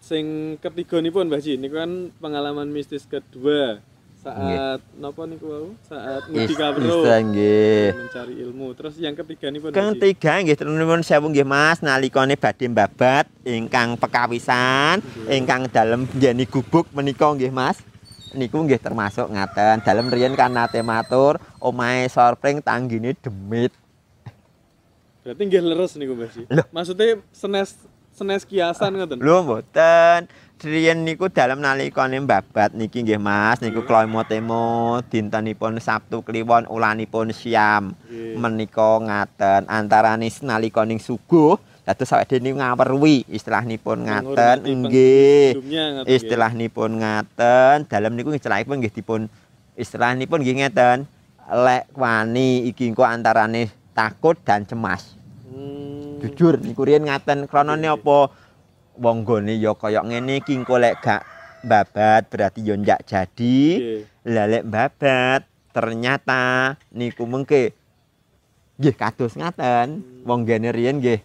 sing 0.00 0.56
ketiga 0.56 1.04
nih 1.04 1.12
pun 1.12 1.28
Mbak 1.28 1.40
Ji, 1.44 1.60
ini 1.60 1.68
kan 1.68 2.08
pengalaman 2.16 2.72
mistis 2.72 3.04
kedua 3.04 3.84
saat 4.24 4.80
napa 4.96 5.22
niku 5.28 5.46
wau? 5.52 5.66
Saat 5.84 6.32
Isa 6.32 7.16
nggih. 7.20 7.92
mencari 7.92 8.34
ilmu. 8.40 8.72
Terus 8.72 8.94
yang 8.96 9.12
ketiga 9.12 9.52
nih 9.52 9.60
Kang 9.68 9.92
tiga 10.00 10.40
nggih 10.40 10.56
nuwun 10.64 11.04
sewu 11.04 11.28
nggih 11.28 11.44
Mas 11.44 11.84
nalikane 11.84 12.40
badhe 12.40 12.72
babat 12.72 13.28
ingkang 13.44 14.00
pekawisan 14.00 15.04
ingkang 15.28 15.68
dalem 15.68 16.08
njeni 16.16 16.48
gubuk 16.48 16.88
menika 16.96 17.28
nggih 17.36 17.52
Mas. 17.52 17.84
Niku 18.32 18.64
nggih 18.64 18.80
termasuk 18.80 19.28
ngaten 19.28 19.84
dalem 19.84 20.08
riyen 20.08 20.32
kan 20.32 20.50
nate 20.50 20.80
matur 20.80 21.36
omahe 21.60 22.08
sorpring 22.08 22.64
tanggine 22.64 23.12
demit. 23.20 23.76
Berarti 25.20 25.42
nggih 25.44 25.62
leres 25.68 26.00
niku 26.00 26.16
Ji. 26.32 26.48
Loh. 26.48 26.64
Maksudnya 26.72 27.20
senes 27.28 27.76
senes 28.14 28.46
kiasan 28.46 28.94
ngoten. 28.94 29.18
Lho 29.18 29.42
mboten. 29.42 30.30
Riyen 30.64 31.04
niku 31.04 31.28
dalem 31.28 31.60
nalikane 31.60 32.16
babat 32.24 32.72
niki 32.72 33.04
nggih 33.04 33.20
Mas 33.20 33.60
niku 33.60 33.84
Nggih. 33.84 33.88
kloimo 33.90 34.24
temo 34.24 34.96
dintenipun 35.12 35.76
Sabtu 35.76 36.24
Kliwon 36.24 36.64
ulanipun 36.72 37.36
Siam. 37.36 37.92
Menika 38.08 38.96
ngaten 38.96 39.68
antarane 39.68 40.24
nalikaning 40.40 40.96
subuh 40.96 41.60
dados 41.84 42.08
awake 42.16 42.40
dhewe 42.40 42.56
ngawerwi 42.56 43.28
istilahipun 43.28 44.08
ngaten 44.08 44.56
nggih 44.64 45.60
istilahipun 46.08 46.90
ngaten 46.96 47.84
dalem 47.84 48.16
niku 48.16 48.32
istilahipun 48.32 48.80
nggih 48.80 48.94
dipun 48.96 49.28
istilahipun 49.76 50.40
nggih 50.40 50.64
ngeten 50.64 51.04
lek 51.44 51.92
wani 51.92 52.64
iki 52.72 52.88
engko 52.88 53.04
antarane 53.04 53.68
takut 53.92 54.40
dan 54.48 54.64
cemas 54.64 55.12
Hmm. 55.54 56.18
jujur 56.18 56.58
niku 56.58 56.82
riyen 56.82 57.06
ngaten 57.06 57.46
kronone 57.46 57.86
apa? 57.86 58.34
Wong 58.98 59.22
gone 59.22 59.54
ya 59.54 59.74
kaya 59.74 60.02
ngene 60.02 60.42
iki 60.42 60.54
engko 60.54 60.78
lek 60.78 60.98
gak 61.02 61.22
babat 61.62 62.26
berarti 62.26 62.66
yo 62.66 62.74
ndak 62.74 63.06
jadi. 63.06 63.58
Lah 64.26 64.46
lek 64.50 64.66
babat 64.66 65.46
ternyata 65.70 66.74
niku 66.90 67.26
mengke. 67.26 67.70
Nggih 68.78 68.94
kados 68.98 69.38
ngaten. 69.38 70.02
Hmm. 70.02 70.26
wong 70.26 70.42
gene 70.42 70.74
riyen 70.74 70.98
nggih 70.98 71.22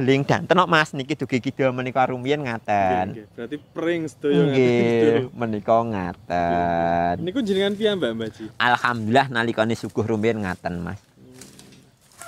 deling 0.00 0.24
danten 0.24 0.56
kok 0.56 0.70
Mas? 0.70 0.96
Niki 0.96 1.12
dugi 1.12 1.44
kidul 1.44 1.76
menika 1.76 2.08
rumiyin 2.08 2.40
ngaten. 2.40 3.12
nggih. 3.12 3.26
Berarti 3.36 3.56
pring 3.76 4.08
sedaya 4.08 4.40
nggih 4.48 5.28
menika 5.36 5.76
ngaten. 5.84 7.14
Niku 7.20 7.44
jenengan 7.44 7.76
piyambak 7.76 8.16
Mbak 8.16 8.28
Ji? 8.32 8.44
alhamdulillah 8.56 9.28
nalikane 9.28 9.76
suguh 9.76 10.04
rumiyin 10.08 10.40
ngaten 10.40 10.80
Mas 10.80 11.00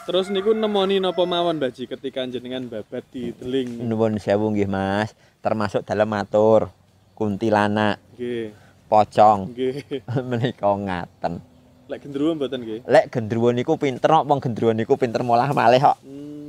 Terus 0.02 0.26
niku 0.28 0.50
nemoni 0.52 0.98
napa 0.98 1.22
mawon 1.22 1.56
Mbak 1.56 1.70
Ji 1.72 1.84
ketika 1.86 2.26
jenengan 2.26 2.66
babat 2.66 3.06
di 3.08 3.30
teling. 3.30 3.78
nuwun 3.80 4.18
sewu 4.18 4.50
nggih 4.50 4.66
Mas 4.66 5.14
termasuk 5.38 5.82
dalam 5.82 6.06
matur 6.06 6.74
kuntilanak 7.14 8.02
Nggih. 8.12 8.50
pocong 8.86 9.40
Nggih. 9.48 10.02
menika 10.28 10.66
ngaten 10.66 11.38
Lek 11.86 12.02
gendruwo 12.02 12.34
mboten 12.34 12.60
nggih. 12.60 12.80
lek 12.84 13.06
gendruwo 13.08 13.48
niku 13.50 13.76
pinter 13.76 14.10
kok 14.10 14.24
wong 14.24 14.40
gendruwo 14.40 14.72
niku 14.72 14.94
pinter 14.96 15.22
molah 15.22 15.50
malih 15.52 15.78
kok 15.80 15.98
Hmm. 16.02 16.41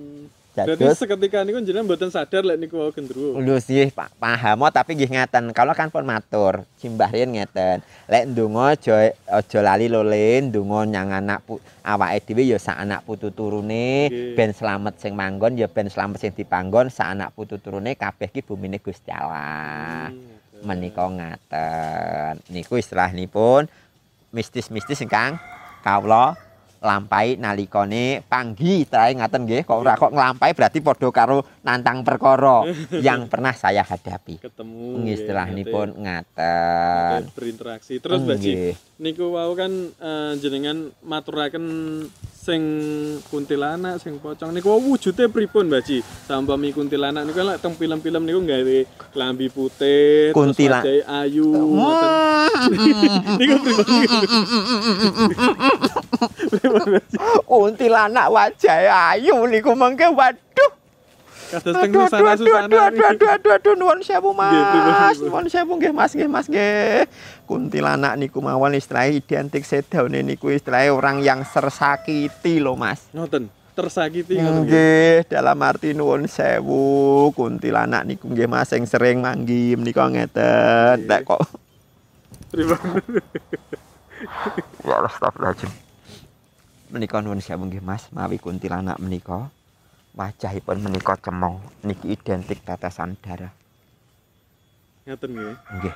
Berarti 0.54 0.86
seketika 0.94 1.42
niku 1.42 1.66
jenengan 1.66 1.90
mboten 1.90 2.14
sadar 2.14 2.46
lek 2.46 2.62
niku 2.62 2.78
wau 2.78 2.94
gendruwo. 2.94 3.42
Lho 3.42 3.58
sih 3.58 3.90
pa- 3.90 4.14
paham 4.22 4.62
oh, 4.62 4.70
tapi 4.70 4.94
nggih 4.94 5.10
ngeten. 5.10 5.50
Kalau 5.50 5.74
kan 5.74 5.90
pun 5.90 6.06
matur, 6.06 6.62
simbah 6.78 7.10
riyen 7.10 7.34
ngeten. 7.34 7.82
Lek 8.06 8.30
ndonga 8.30 8.78
aja 8.78 9.10
aja 9.26 9.60
lali 9.66 9.90
lole 9.90 10.46
ndonga 10.46 10.86
nyang 10.86 11.10
anak 11.10 11.42
awake 11.82 12.22
dhewe 12.30 12.46
ya 12.46 12.62
sak 12.62 12.78
anak 12.78 13.02
putu 13.02 13.34
turune 13.34 14.14
ben 14.38 14.54
slamet 14.54 15.02
sing 15.02 15.18
manggon 15.18 15.58
ya 15.58 15.66
ben 15.66 15.90
slamet 15.90 16.22
sing 16.22 16.30
dipanggon 16.38 16.94
sak 16.94 17.18
anak 17.18 17.34
putu 17.34 17.58
turune 17.58 17.98
kabeh 17.98 18.30
ki 18.30 18.46
bumine 18.46 18.78
Gusti 18.78 19.10
Allah. 19.10 20.14
Hmm, 20.14 20.70
Menika 20.70 21.10
ngaten. 21.10 22.46
Niku 22.54 22.78
istilahipun 22.78 23.66
mistis-mistis 24.30 25.02
ingkang 25.02 25.42
kawula 25.82 26.38
lampahi 26.84 27.40
nalikane 27.40 28.20
panggi 28.28 28.84
trae 28.84 29.16
ngaten 29.16 29.48
nggih 29.48 29.64
kok 29.64 29.80
ora 29.80 29.96
kok 29.96 30.12
nglampahi 30.12 30.52
berarti 30.52 30.84
padha 30.84 31.10
karo 31.16 31.40
nantang 31.64 32.04
perkara 32.04 32.68
yang 33.00 33.32
pernah 33.32 33.56
saya 33.56 33.88
hadapi. 33.88 34.44
ketemu 34.44 35.00
Nggih 35.00 35.18
nate- 35.96 35.96
ngaten. 36.04 37.22
berinteraksi. 37.32 38.04
Terus 38.04 38.20
Mbak 38.20 38.38
niku 39.00 39.32
wau 39.32 39.56
kan 39.56 39.72
eh, 39.96 40.34
jenengan 40.44 40.92
maturaken 41.00 41.66
sing 42.44 42.62
kuntilanak, 43.32 44.04
sing 44.04 44.20
pocong 44.20 44.52
niku 44.52 44.68
wujude 44.76 45.32
pripun 45.32 45.72
Mbak 45.72 45.82
Ji? 45.88 46.04
Sampami 46.28 46.76
kuntilanak 46.76 47.24
niku 47.24 47.40
kan 47.40 47.56
lek 47.56 47.64
teng 47.64 47.72
film-film 47.80 48.28
niku 48.28 48.44
gawe 48.44 48.78
klambi 49.16 49.48
putih, 49.48 50.36
Kuntila- 50.36 50.84
terus 50.84 51.08
wajahe 51.08 51.24
ayu. 51.24 51.48
Niku 53.40 53.56
pripun? 53.64 53.96
Kuntilanak 57.48 58.28
wajahe 58.28 58.92
ayu 58.92 59.48
niku 59.48 59.72
mengke 59.72 60.12
waduh. 60.12 60.43
Kados 61.54 61.76
teng 61.78 61.94
Aduh, 61.94 62.10
aduh, 62.10 62.34
aduh, 62.34 62.82
aduh, 62.82 63.06
aduh, 63.14 63.30
aduh, 63.30 63.52
aduh, 63.54 63.74
nuwun 63.78 64.02
sewu 64.02 64.34
Mas. 64.34 65.22
Nuwun 65.22 65.46
sewu 65.46 65.78
nggih 65.78 65.94
Mas, 65.94 66.12
nggih 66.18 66.26
Mas, 66.26 66.50
nggih. 66.50 67.06
Kuntilanak 67.46 68.18
niku 68.18 68.42
mawon 68.42 68.74
istilah 68.74 69.06
identik 69.06 69.62
sedaune 69.62 70.26
niku 70.26 70.50
istilah 70.50 70.90
orang 70.90 71.22
yang 71.22 71.46
tersakiti 71.46 72.58
loh 72.58 72.74
Mas. 72.74 73.06
Ngoten, 73.14 73.54
tersakiti 73.78 74.42
ngoten 74.42 74.66
nggih. 74.66 75.30
Dalam 75.30 75.62
arti 75.62 75.94
nuwun 75.94 76.26
sewu, 76.26 77.30
kuntilanak 77.38 78.10
niku 78.10 78.34
nggih 78.34 78.50
Mas 78.50 78.74
sing 78.74 78.90
sering 78.90 79.22
manggi 79.22 79.78
menika 79.78 80.10
ngeten. 80.10 81.06
Lek 81.06 81.22
kok 81.22 81.46
Pripun? 82.50 82.78
ya 84.86 84.94
Allah 84.94 85.10
astagfirullahaladzim. 85.10 85.72
Menika 86.90 87.22
nuwun 87.22 87.42
sewu 87.46 87.70
nggih 87.70 87.86
Mas, 87.86 88.10
mawi 88.10 88.42
kuntilanak 88.42 88.98
menika. 88.98 89.54
Wajahipun 90.14 90.78
menika 90.78 91.18
cemong, 91.18 91.58
niki 91.82 92.14
identik 92.14 92.62
tetesan 92.62 93.18
darah. 93.18 93.50
Ngoten 95.10 95.30
nggih. 95.34 95.56
Nggih. 95.82 95.96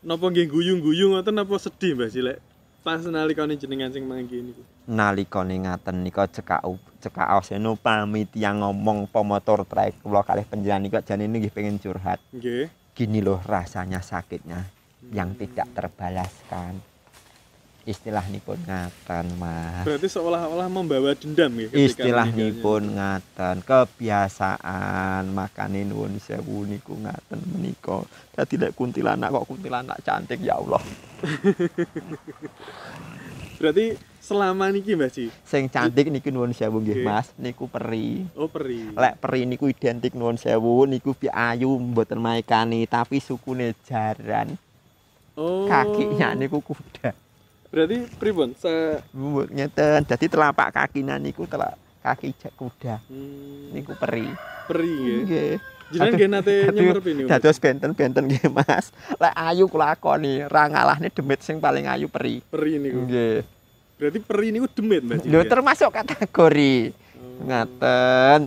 Napa 0.00 0.24
nggih 0.32 0.48
guyung-guyung 0.48 1.12
ngoten 1.12 1.36
napa 1.36 1.60
sedih 1.60 1.92
Mbak 1.92 2.08
Ji 2.08 2.20
lek 2.24 2.38
pas 2.80 3.04
nalikane 3.04 3.60
jenengan 3.60 3.92
sing 3.92 4.08
manggi 4.08 4.40
niku. 4.40 4.64
nalikane 4.88 5.60
ngaten 5.60 6.00
nika 6.00 6.24
cekak 6.24 6.64
cekak 7.04 7.28
aseno 7.28 7.76
pamit 7.76 8.32
yang 8.32 8.64
ngomong 8.64 9.04
pemotor 9.04 9.68
trek 9.68 10.00
kula 10.00 10.24
kalih 10.24 10.48
penjenengan 10.48 10.80
niku 10.80 10.96
jane 11.04 11.28
nggih 11.28 11.52
pengen 11.52 11.76
curhat. 11.76 12.18
Nggih. 12.32 12.72
Gini 12.96 13.20
loh 13.20 13.38
rasanya 13.44 14.00
sakitnya 14.00 14.64
yang 15.12 15.36
tidak 15.36 15.68
terbalaskan. 15.76 16.80
Istilahipun 17.90 18.70
ngaten, 18.70 19.26
Mas. 19.34 19.82
Berarti 19.82 20.06
seolah-olah 20.06 20.70
membawa 20.70 21.10
dendam 21.18 21.50
nggih 21.50 21.74
ketika 21.74 22.06
Istilahipun 22.06 22.94
ngaten, 22.94 23.66
kebiasaan 23.66 25.26
makane 25.34 25.90
nuwun 25.90 26.22
sewu 26.22 26.70
niku 26.70 26.94
ngaten 26.94 27.42
menika. 27.50 28.06
Dadi 28.30 28.54
lek 28.62 28.78
kuntilanak 28.78 29.34
kok 29.34 29.46
kuntilanak 29.50 29.98
cantik 30.06 30.38
ya 30.38 30.62
Allah. 30.62 30.78
Berarti 33.60 33.98
selama 34.22 34.70
niki 34.70 34.94
Mbah 34.94 35.10
Ji. 35.10 35.34
Sing 35.42 35.66
cantik 35.66 36.14
niku 36.14 36.30
nuwun 36.30 36.54
sewu 36.54 36.78
nggih 36.78 37.02
Oke. 37.02 37.04
Mas, 37.04 37.34
niku 37.36 37.66
peri. 37.66 38.22
Oh, 38.38 38.46
peri. 38.46 38.86
Lek 38.94 39.18
peri 39.18 39.50
niku 39.50 39.66
identik 39.66 40.14
nuwun 40.14 40.38
sewu 40.38 40.86
niku 40.86 41.10
bi 41.18 41.26
ayu 41.26 41.74
mboten 41.74 42.22
maekani 42.22 42.86
tapi 42.86 43.18
sukune 43.18 43.74
jaran. 43.82 44.54
Oh. 45.34 45.66
Kakinya 45.66 46.38
niku 46.38 46.62
kuda. 46.62 47.29
Berarti 47.70 47.96
pripun? 48.18 48.50
Sa 48.58 48.98
Mbok 49.14 49.46
ngeten. 49.54 50.02
Dadi 50.02 50.26
telapak 50.26 50.74
kakina 50.74 51.16
niku 51.22 51.46
telak 51.46 51.78
kaki 52.02 52.34
jak 52.34 52.52
kuda. 52.58 52.98
hmm, 53.06 53.70
Niku 53.70 53.94
peri. 53.94 54.26
peri 54.66 54.90
nggih. 54.90 55.20
Nggih. 55.26 55.52
Jenengan 55.90 56.14
nggih 56.14 56.28
nate 56.30 56.54
nyemerep 56.70 57.06
ini. 57.10 57.22
Dados 57.26 57.58
benten-benten 57.58 58.24
nggih 58.26 58.46
Mas. 58.50 58.94
Lek 59.18 59.34
ayu 59.34 59.66
kula 59.66 59.94
lakoni, 59.94 60.46
ra 60.46 60.70
ngalahne 60.70 61.10
demit 61.10 61.42
sing 61.42 61.58
paling 61.58 61.86
ayu 61.86 62.06
peri. 62.06 62.42
Peri 62.46 62.78
niku. 62.78 63.06
Nggih. 63.06 63.36
Berarti 63.98 64.18
peri 64.22 64.46
niku 64.54 64.66
demit 64.70 65.02
Ji. 65.06 65.28
Lho 65.30 65.42
nggih? 65.42 65.50
termasuk 65.50 65.90
kategori. 65.94 66.74
Oh. 67.18 67.46
Ngaten. 67.46 68.40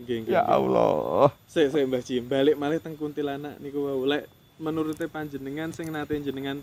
Nggih, 0.00 0.16
nggih. 0.24 0.34
Ya. 0.36 0.42
Allah. 0.44 1.28
Sik 1.48 1.72
sik 1.72 1.84
Mbah 1.88 2.02
Ji, 2.04 2.20
balik 2.24 2.56
malih 2.56 2.78
teng 2.80 2.96
kuntilanak 2.96 3.56
niku 3.60 3.84
wau. 3.88 4.04
Lek 4.08 4.28
menurute 4.60 5.08
panjenengan 5.08 5.72
sing 5.74 5.90
nate 5.90 6.14
jenengan 6.22 6.60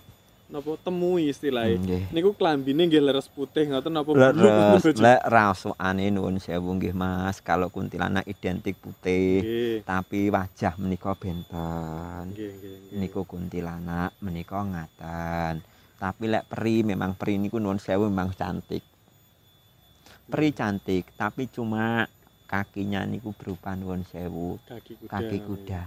napa 0.50 0.74
temui 0.82 1.30
istilahnya. 1.30 1.78
Nggih. 1.78 2.04
Niku 2.10 2.34
klambine 2.34 2.90
nggih 2.90 3.06
leres 3.06 3.30
putih 3.30 3.70
ngoten 3.70 3.94
napa 3.94 4.10
Leres, 4.18 4.82
lek 5.06 5.22
rasukane 5.30 6.10
nuwun 6.10 6.42
sewu 6.42 6.74
nggih 6.74 6.94
Mas, 6.98 7.38
kalau 7.46 7.70
kuntilanak 7.70 8.26
identik 8.26 8.82
putih, 8.82 9.46
Nggih. 9.46 9.78
tapi 9.86 10.34
wajah 10.34 10.74
menika 10.82 11.14
benten. 11.14 12.34
Nggih, 12.34 12.50
nggih, 12.58 12.74
nggih. 12.90 12.98
Niku 12.98 13.22
kuntilanak 13.30 14.18
menika 14.26 14.60
ngaten. 14.66 15.62
Tapi 16.02 16.24
lek 16.26 16.50
peri 16.50 16.82
memang 16.82 17.14
peri 17.14 17.38
niku 17.38 17.62
nuwun 17.62 17.78
sewu 17.78 18.10
memang 18.10 18.34
cantik. 18.34 18.82
Peri 20.30 20.50
cantik, 20.54 21.14
tapi 21.14 21.46
cuma 21.54 22.10
kakinya 22.50 23.06
niku 23.06 23.38
berupa 23.38 23.78
nuwun 23.78 24.02
sewu 24.10 24.58
kaki 24.66 24.98
kuda. 24.98 25.10
kaki 25.14 25.38
kuda. 25.46 25.84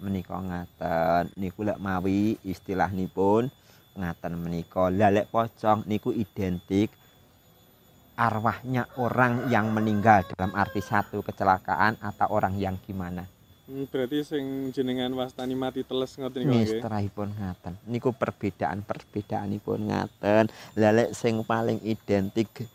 Menika 0.00 0.40
ngaten. 0.40 1.36
Niku 1.36 1.60
lek 1.68 1.76
mawi 1.76 2.40
istilahnipun 2.40 3.52
ngaten 3.96 4.34
menika. 4.36 4.88
Lah 4.88 5.12
lek 5.12 5.28
pocong 5.28 5.84
niku 5.86 6.12
identik 6.12 6.92
arwahnya 8.12 8.86
orang 9.00 9.48
yang 9.48 9.72
meninggal 9.72 10.22
dalam 10.36 10.52
arti 10.52 10.84
satu 10.84 11.24
kecelakaan 11.24 11.96
atau 11.98 12.28
orang 12.28 12.60
yang 12.60 12.76
gimana. 12.84 13.24
Hmm, 13.64 13.88
berarti 13.88 14.20
sing 14.26 14.74
jenengan 14.74 15.08
wastani 15.16 15.56
mati 15.56 15.80
teles 15.80 16.12
ngoten 16.18 16.44
niku 16.44 16.52
nggih. 16.52 16.66
Misterahipun 16.76 17.28
ngaten. 17.32 17.74
Niku 17.88 18.10
perbedaan 18.12 18.84
perbedaanipun 18.84 19.88
ngaten. 19.88 20.44
Lah 20.76 20.92
lek 20.92 21.16
sing 21.16 21.40
paling 21.46 21.80
identik 21.86 22.68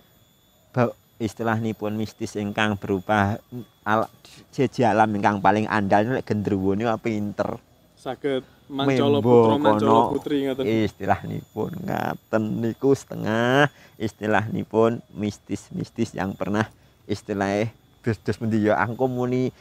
ba- 0.74 0.96
istilahnipun 1.18 1.98
mistis 1.98 2.38
ingkang 2.38 2.78
berupa 2.78 3.42
al, 3.82 4.06
jeje 4.54 4.86
alam 4.86 5.10
ingkang 5.14 5.42
paling 5.42 5.70
andal 5.70 6.18
lek 6.18 6.26
gendruwo 6.26 6.74
niku 6.74 6.90
pinter. 6.98 7.62
Saged 7.94 8.57
mancala 8.68 9.18
putra 9.24 9.56
mancala 9.56 10.02
putri 10.12 10.36
ngoten. 10.48 10.64
Istilahnipun 10.64 11.72
ngaten 11.88 12.44
niku 12.62 12.92
setengah 12.94 13.72
istilahnipun 13.98 15.02
mistis-mistis 15.16 16.14
yang 16.14 16.36
pernah 16.36 16.68
istilahnya 17.08 17.72
dos-dos 18.04 18.38
pundi 18.40 18.68
ya 18.68 18.80
aku 18.80 19.08
muni 19.08 19.52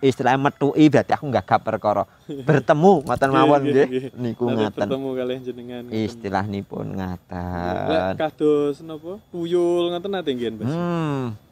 istilah 0.00 0.40
metui 0.40 0.88
berarti 0.88 1.12
aku 1.12 1.28
nggak 1.28 1.44
gak 1.44 1.62
perkara 1.62 2.04
bertemu 2.48 3.04
ngoten 3.04 3.30
mawon 3.30 3.60
nggih, 3.68 3.86
nggih 3.86 3.86
nggih. 3.86 4.04
niku 4.16 4.44
Nanti 4.48 4.58
ngaten 4.64 4.80
bertemu 4.88 5.08
kalian 5.12 5.40
jenengan. 5.44 5.82
ngoten. 5.86 6.00
istilahnipun 6.08 6.86
Lek 6.88 6.96
ngaten 6.96 8.14
kados 8.16 8.76
napa? 8.80 9.12
Tuyul 9.28 9.84
ngoten 9.92 10.10
nate 10.10 10.30
nggih, 10.32 10.50
hmm 10.64 11.49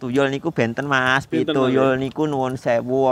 tuyul 0.00 0.32
niku 0.32 0.48
benten 0.48 0.88
Mas 0.88 1.28
Pinten, 1.28 1.52
pituyul 1.52 2.00
niku 2.00 2.24
nuwun 2.24 2.56
sewu 2.56 3.04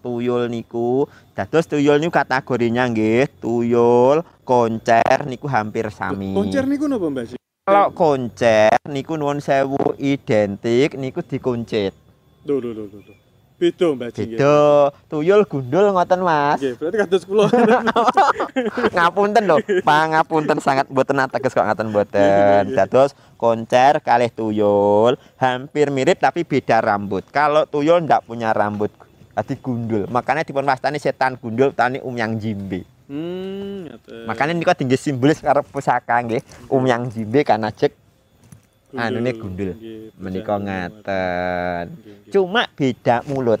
tuyul 0.00 0.48
niku 0.48 1.04
dados 1.36 1.68
tuyul 1.68 2.00
niku 2.00 2.16
kategorinya 2.16 2.88
nggih 2.88 3.28
tuyul 3.44 4.24
koncer 4.48 5.28
niku 5.28 5.44
hampir 5.52 5.92
sami 5.92 6.32
Koncer 6.32 6.64
niku 6.64 6.88
napa, 6.88 7.12
Mbah? 7.12 7.24
Ji? 7.28 7.36
kalau 7.68 7.92
koncer 7.92 8.72
niku 8.88 9.20
nuwun 9.20 9.44
sewu 9.44 9.76
identik 10.00 10.96
niku 10.96 11.20
dikuncit 11.20 11.92
Lho 12.48 12.56
lho 12.56 12.72
lho 12.72 12.84
lho. 12.88 13.19
Beda, 13.60 13.92
Mbah. 13.92 14.08
Ji, 14.08 14.24
nggih. 14.24 14.40
beda 14.40 14.56
tuyul 15.12 15.44
gundul 15.44 15.92
ngoten 15.92 16.24
Mas 16.24 16.56
Nggih, 16.56 16.80
berarti 16.80 16.96
kados 16.96 17.22
kula. 17.28 17.44
ngapunten 18.96 19.42
lho 19.44 19.56
pangapunten 19.84 20.56
sangat 20.64 20.88
mboten 20.88 21.20
ateges 21.20 21.52
kok 21.52 21.68
ngaten 21.68 21.92
mboten 21.92 22.72
dados 22.72 23.12
koncer 23.36 24.00
kalih 24.00 24.32
tuyul 24.32 25.20
hampir 25.36 25.92
mirip 25.92 26.16
tapi 26.16 26.48
beda 26.48 26.80
rambut 26.80 27.28
kalau 27.28 27.68
tuyul 27.68 28.00
ndak 28.00 28.24
punya 28.24 28.56
rambut 28.56 28.88
Adi 29.36 29.60
gundul 29.60 30.08
makanya 30.08 30.40
dipun 30.40 30.64
wastani 30.64 30.96
setan 30.96 31.36
gundul 31.36 31.76
tani 31.76 32.00
umyang 32.00 32.40
jimbe 32.40 32.88
Hmm, 33.10 33.90
makanya 34.30 34.54
niku 34.54 34.70
tinggi 34.70 34.94
simbolis 34.94 35.42
karo 35.42 35.66
pusaka 35.66 36.14
nggih 36.22 36.46
umyang 36.70 37.10
jimbe 37.10 37.42
karena 37.42 37.74
cek. 37.74 37.90
Anune 38.92 39.30
gundul. 39.32 39.70
Menika 40.16 40.56
ngaten 40.56 41.84
cuma 42.28 42.66
beda 42.70 43.22
mulut 43.24 43.60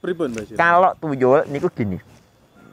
Pripun, 0.00 0.32
kalau 0.56 0.96
tuyul 0.96 1.44
niku 1.46 1.68
gini 1.68 2.00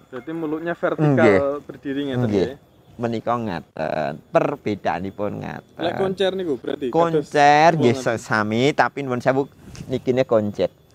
Berarti 0.07 0.31
mulutnya 0.31 0.71
vertikal 0.71 1.11
Nggih. 1.11 1.39
berdiri 1.67 2.01
ngeten 2.07 2.23
Nggih. 2.23 2.47
nggih. 2.47 2.65
menika 2.97 3.33
ngaten 3.35 4.13
perbedaanipun 4.31 5.31
ngaten 5.37 5.83
Lek 5.83 5.93
koncer 5.95 6.31
niku 6.33 6.55
berarti 6.55 6.87
koncer 6.87 7.75
nggih 7.75 7.95
sami 8.15 8.71
tapi 8.71 9.03
nuwun 9.03 9.19
sewu 9.19 9.51
nikine 9.85 10.23
koncet 10.23 10.71
Hmm. 10.71 10.86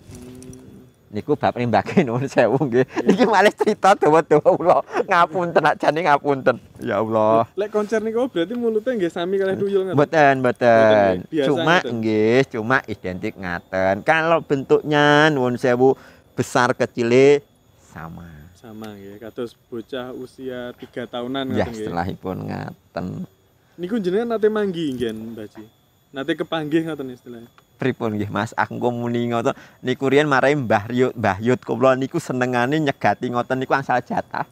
Niku 1.13 1.37
bab 1.37 1.53
rimbake 1.53 2.01
nuwun 2.09 2.25
sewu 2.25 2.57
nggih 2.57 2.83
niki 3.05 3.23
malih 3.23 3.53
cerita 3.53 3.93
dawa-dawa 3.93 4.49
kula 4.57 4.77
ngapunten 5.05 5.61
ajane 5.61 5.99
ngapunten 6.03 6.57
ya 6.81 6.99
Allah 6.99 7.45
Lek 7.53 7.69
koncer 7.69 8.01
niku 8.01 8.25
berarti 8.25 8.57
mulutnya 8.57 8.97
nggih 8.97 9.11
sami 9.13 9.37
kalih 9.37 9.53
tuyul 9.55 9.81
ngoten. 9.85 9.95
Mboten, 9.95 10.33
mboten. 10.41 11.13
Cuma 11.45 11.75
nggih, 11.79 12.39
cuma 12.49 12.77
identik 12.89 13.37
ngaten. 13.37 14.01
Kalau 14.01 14.41
bentuknya 14.41 15.29
nuwun 15.29 15.53
sewu 15.55 15.93
besar 16.33 16.73
kecile 16.73 17.45
sama. 17.79 18.25
Sama 18.57 18.97
nggih, 18.97 19.21
kados 19.21 19.53
bocah 19.69 20.09
usia 20.17 20.73
3 20.73 21.05
tahunan 21.05 21.45
Ya 21.53 21.61
ngoten 21.61 21.69
nggih. 21.69 21.85
setelahipun 21.85 22.37
ngaten. 22.49 23.05
Niku 23.77 24.01
jenengan 24.01 24.33
nate 24.33 24.49
manggi 24.49 24.97
nggih, 24.97 25.13
Mbah 25.13 25.45
Ji. 25.45 25.63
Nate 26.09 26.33
kepanggih 26.33 26.89
ngoten 26.89 27.13
istilahnya. 27.13 27.49
Pripun 27.73 28.15
nggih 28.15 28.29
Mas, 28.29 28.53
aku 28.53 28.77
muni 28.93 29.33
ngoten 29.33 29.57
niku 29.81 30.07
riyen 30.07 30.29
marai 30.29 30.53
Mbah 30.53 30.93
Yut, 30.93 31.17
Mbah 31.17 31.41
Yut 31.41 31.59
kula 31.65 31.97
niku 31.97 32.21
senengane 32.21 32.77
nyegati 32.77 33.27
ngoten 33.33 33.59
niku 33.59 33.73
asal 33.73 33.99
jatah. 34.05 34.45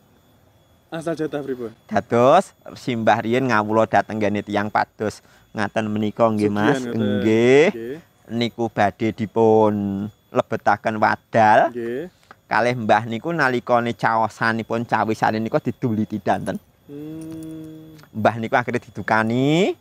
Asal 0.92 1.16
jatah 1.16 1.40
pripun? 1.40 1.72
Dados 1.88 2.52
simbah 2.76 3.24
riyen 3.24 3.48
ngawula 3.48 3.88
dhateng 3.88 4.20
gene 4.20 4.44
tiyang 4.44 4.68
pados 4.68 5.24
ngaten 5.56 5.88
menika 5.88 6.28
nggih 6.28 6.52
Mas. 6.52 6.84
Nggih. 6.84 8.02
Niku 8.28 8.68
badhe 8.68 9.16
dipun 9.16 10.08
lebetaken 10.32 10.96
wadal 11.00 11.72
Nggih. 11.72 12.08
kalih 12.48 12.76
mbah 12.76 13.08
niku 13.08 13.32
nalikane 13.32 13.96
caosanipun 13.96 14.84
cawisane 14.84 15.40
niku 15.40 15.60
diduliti 15.64 16.20
danten. 16.20 16.60
Hmm. 16.90 17.96
Mbah 18.12 18.36
niku 18.40 18.60
akhirnya 18.60 18.84
didukani 18.84 19.78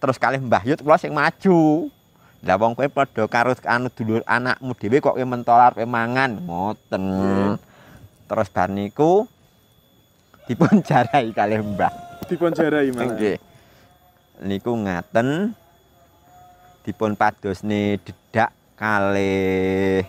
terus 0.00 0.16
kalih 0.16 0.40
mbah 0.40 0.64
yut 0.64 0.80
kula 0.80 0.96
sing 0.96 1.12
maju. 1.12 1.92
Lah 2.44 2.60
wong 2.60 2.76
kowe 2.76 2.84
padha 2.92 3.24
karo 3.24 3.56
anu 3.64 3.88
dulur 3.88 4.20
anakmu 4.28 4.76
dhewe 4.76 5.00
kok 5.00 5.16
kowe 5.16 5.24
mentol 5.24 5.56
arep 5.56 5.88
mangan 5.88 6.44
ngoten. 6.44 7.04
Terus 8.28 8.48
bar 8.52 8.68
niku 8.68 9.24
dipun 10.44 10.80
jarai 10.88 11.32
kalih 11.32 11.64
mbah. 11.64 11.92
Dipun 12.28 12.52
jarai 12.52 12.92
malah. 12.92 13.16
Nggih. 13.16 13.36
Niku 14.44 14.76
ngaten 14.76 15.56
dipun 16.84 17.16
padosne 17.16 17.96
dedak 18.04 18.52
kalih 18.76 20.04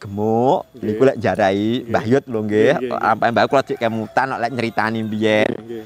gemuk 0.00 0.64
Nggih. 0.72 0.84
niku 0.84 1.02
lek 1.04 1.20
jarai 1.20 1.84
Mbah 1.84 2.04
Yut 2.08 2.24
lho 2.24 2.40
nggih. 2.40 2.88
Apa 2.88 3.28
Mbah 3.28 3.44
kula 3.52 3.68
cek 3.68 3.76
kemutan 3.76 4.32
lek 4.32 4.52
nyeritani 4.52 5.04
biyen. 5.04 5.52
Nggih. 5.60 5.84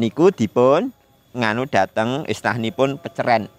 Niku 0.00 0.32
dipun 0.32 0.96
nganu 1.36 1.68
dateng 1.68 2.24
istilahnipun 2.24 2.96
peceren. 2.96 3.52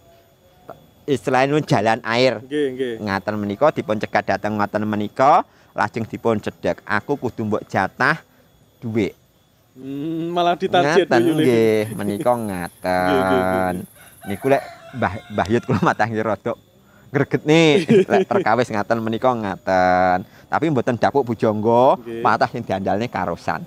Istilahipun 1.10 1.66
jalan 1.66 1.98
air. 2.06 2.38
Nggih, 2.46 2.66
nggih. 2.78 2.94
Ngaten 3.02 3.34
menika 3.42 3.74
dipun 3.74 3.98
cegat 3.98 4.30
dateng 4.30 4.62
ngaten 4.62 4.86
menika 4.86 5.42
lajeng 5.74 6.06
dipun 6.06 6.38
cedhek. 6.38 6.86
Aku 6.86 7.18
kudu 7.18 7.50
mbok 7.50 7.66
jatah 7.66 8.22
dhuwit. 8.78 9.18
Hmm, 9.80 10.36
malah 10.36 10.60
ditarget 10.60 11.08
ngaten 11.08 11.22
tuyule. 11.24 11.40
nggih 11.40 11.80
menika 11.96 12.34
ngaten 12.36 13.74
niku 14.28 14.52
lek 14.52 14.64
Mbah 14.90 15.14
Mbah 15.32 15.48
Yut 15.48 15.64
kula 15.64 15.80
matahi 15.80 16.20
rada 16.20 16.54
greget 17.14 17.42
nih 17.48 17.88
lek 18.12 18.28
perkawis 18.28 18.68
ngaten 18.68 19.00
menika 19.00 19.32
ngaten 19.32 20.28
tapi 20.52 20.66
mboten 20.68 21.00
dapuk 21.00 21.24
bujangga 21.24 21.96
patah 22.20 22.50
sing 22.52 22.66
diandalne 22.66 23.08
karosan 23.08 23.64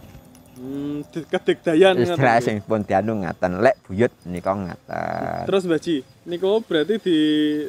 Hmm, 0.63 1.03
di- 1.05 1.27
kedegdayan 1.27 1.99
ngoten 1.99 2.15
Istilah 2.15 2.23
nggih. 2.33 2.47
sing 2.47 2.57
pun 2.63 2.81
dianu 2.81 3.19
ngaten 3.19 3.59
lek 3.59 3.83
buyut 3.83 4.15
menika 4.23 4.55
ngaten. 4.55 5.43
Terus 5.43 5.67
Mbak 5.67 5.81
Ji, 5.81 5.97
niku 6.23 6.63
berarti 6.63 7.03
di 7.03 7.19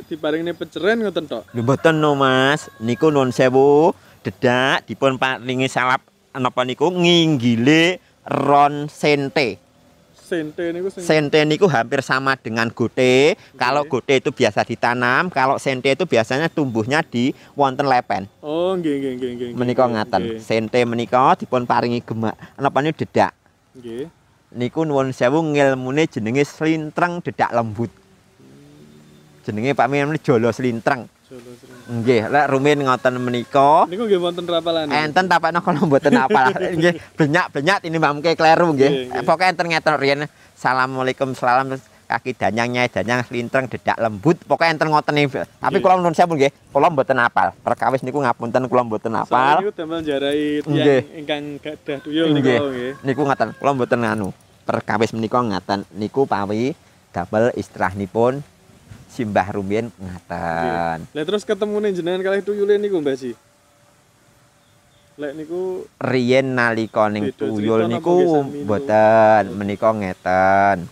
diparingne 0.05 0.53
peceren 0.53 1.01
ngoten 1.01 1.25
tok. 1.25 1.49
Mboten 1.51 1.97
no 1.97 2.13
Mas, 2.13 2.69
niku 2.77 3.09
nuwun 3.09 3.33
sewu 3.33 3.97
dedak 4.21 4.85
dipun 4.85 5.17
paringi 5.17 5.65
salap 5.65 6.05
napa 6.31 6.61
niku 6.61 6.85
nginggile 6.87 7.97
ron 8.23 8.85
sente. 8.87 9.57
Sente 10.33 10.63
niku 10.73 10.87
Sente 10.89 11.39
niku 11.45 11.65
hampir 11.69 12.01
sama 12.01 12.33
dengan 12.33 12.73
gote. 12.73 13.37
Kalau 13.53 13.85
gote 13.85 14.17
itu 14.17 14.33
biasa 14.33 14.65
ditanam, 14.65 15.29
kalau 15.29 15.61
sente 15.61 15.93
itu 15.93 16.09
biasanya 16.09 16.49
tumbuhnya 16.49 17.05
di 17.05 17.37
wonten 17.53 17.85
lepen. 17.85 18.25
Oh, 18.41 18.73
nggih 18.73 18.97
nggih 18.97 19.13
nggih 19.13 19.31
nggih. 19.37 19.49
Menika 19.53 19.85
ngaten. 19.85 20.41
Sente 20.41 20.81
menika 20.89 21.37
dipun 21.37 21.69
paringi 21.69 22.01
gemak 22.01 22.33
napa 22.57 22.81
dedak. 22.81 23.31
Nggih. 23.77 24.09
Niku 24.53 24.85
nuwun 24.85 25.13
sewu 25.13 25.41
ngilmune 25.53 26.09
jenenge 26.09 26.45
slintreng 26.49 27.21
dedak 27.21 27.53
lembut. 27.53 27.93
Jenenge 29.45 29.77
Pak 29.77 29.87
Mimin 29.89 30.17
Jolo 30.21 30.49
slintreng. 30.49 31.05
Jolo 31.29 31.51
sering. 31.57 31.72
Nggih, 31.83 32.31
lek 32.31 32.45
rumin 32.47 32.79
ngoten 32.79 33.19
menika. 33.19 33.83
Niku 33.91 34.07
nggih 34.07 34.19
wonten 34.19 34.47
rapalane. 34.47 34.87
enten 34.87 35.27
tapakno 35.27 35.59
kalau 35.59 35.83
mboten 35.83 36.15
apal. 36.15 36.55
Nggih, 36.79 36.95
benyak-benyak 37.19 37.83
ini 37.83 37.97
mangke 37.99 38.39
kleru 38.39 38.71
nggih. 38.71 39.11
Pokoke 39.27 39.51
enten 39.51 39.67
ngeten 39.67 39.99
riyen. 39.99 40.19
Assalamualaikum 40.55 41.35
salam. 41.35 41.75
Kaki 42.03 42.35
danyang 42.35 42.71
nyai 42.71 42.87
danyang 42.87 43.23
slintreng 43.27 43.67
dedak 43.67 43.99
lembut. 43.99 44.39
Pokoknya 44.47 44.75
enten 44.79 44.91
ngoten 44.91 45.11
nih 45.15 45.27
tapi 45.59 45.77
kula 45.83 45.99
nuwun 45.99 46.15
sewu 46.15 46.35
nggih. 46.39 46.51
Kula 46.71 46.87
mboten 46.87 47.19
apal. 47.19 47.51
Perkawis 47.63 47.99
niku 48.03 48.23
ngapunten 48.23 48.63
kula 48.71 48.83
mboten 48.87 49.11
Soalnya 49.11 49.27
apal. 49.27 49.55
niku 49.59 49.71
damel 49.75 49.99
jarai 50.03 50.63
tiyang 50.63 51.03
ingkang 51.19 51.43
gadah 51.59 51.97
tuyul 51.99 52.31
niku 52.31 52.47
Nggih. 52.47 52.91
niku 53.03 53.21
ngaten. 53.27 53.55
Kula 53.59 53.71
mboten 53.75 54.07
anu 54.07 54.31
perkawis 54.63 55.11
menika 55.11 55.43
ngaten. 55.43 55.83
Niku 55.95 56.23
pawi 56.23 56.75
damel 57.11 57.51
simbah 59.13 59.45
rumiyin 59.53 59.93
ngaten 59.93 61.05
Lah 61.13 61.23
terus 61.23 61.45
ketemune 61.45 61.93
jenengan 61.93 62.25
kalih 62.25 62.41
tuyule 62.41 62.81
niku 62.81 62.97
Mbak 62.97 63.15
Ji. 63.15 63.31
Lek 65.13 65.37
niku 65.37 65.85
riyen 66.01 66.57
nalika 66.57 67.05
ning 67.05 67.29
tuyul 67.37 67.85
niku 67.85 68.41
mboten 68.65 69.53
menika 69.53 69.93
ngeten 69.93 70.89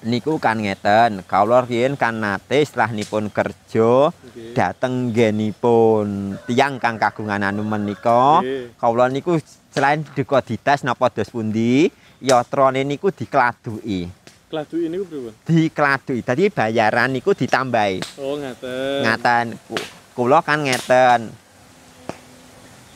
niku 0.00 0.40
kan 0.40 0.58
ngeten 0.58 1.22
kawula 1.28 1.62
riyen 1.62 1.94
kan 1.94 2.18
nate 2.18 2.64
setelahipun 2.64 3.28
kerja 3.30 4.10
nggih. 4.10 4.56
dateng 4.56 5.12
nggenipun 5.12 6.34
tiyang 6.48 6.80
kang 6.80 6.96
kagungan 6.96 7.46
anu 7.46 7.62
menika 7.62 8.40
Nggih. 8.42 8.74
kawula 8.80 9.06
niku 9.06 9.36
selain 9.70 10.02
dikoditas 10.02 10.82
napa 10.82 11.12
dos 11.14 11.30
pundi 11.30 11.92
yatrane 12.18 12.82
niku 12.82 13.12
dikladuki 13.14 14.08
Kladu 14.50 14.82
ini 14.82 14.98
ku 14.98 15.06
pripun? 15.06 15.30
dikladuki 15.46 16.26
dadi 16.26 16.50
bayaran 16.50 17.14
niku 17.14 17.30
ditambahi. 17.30 18.18
Oh, 18.18 18.34
ngaten. 18.34 19.06
ngaten. 19.06 19.46
Ku- 19.70 19.86
kula 20.18 20.42
kan 20.42 20.66
ngeten. 20.66 21.30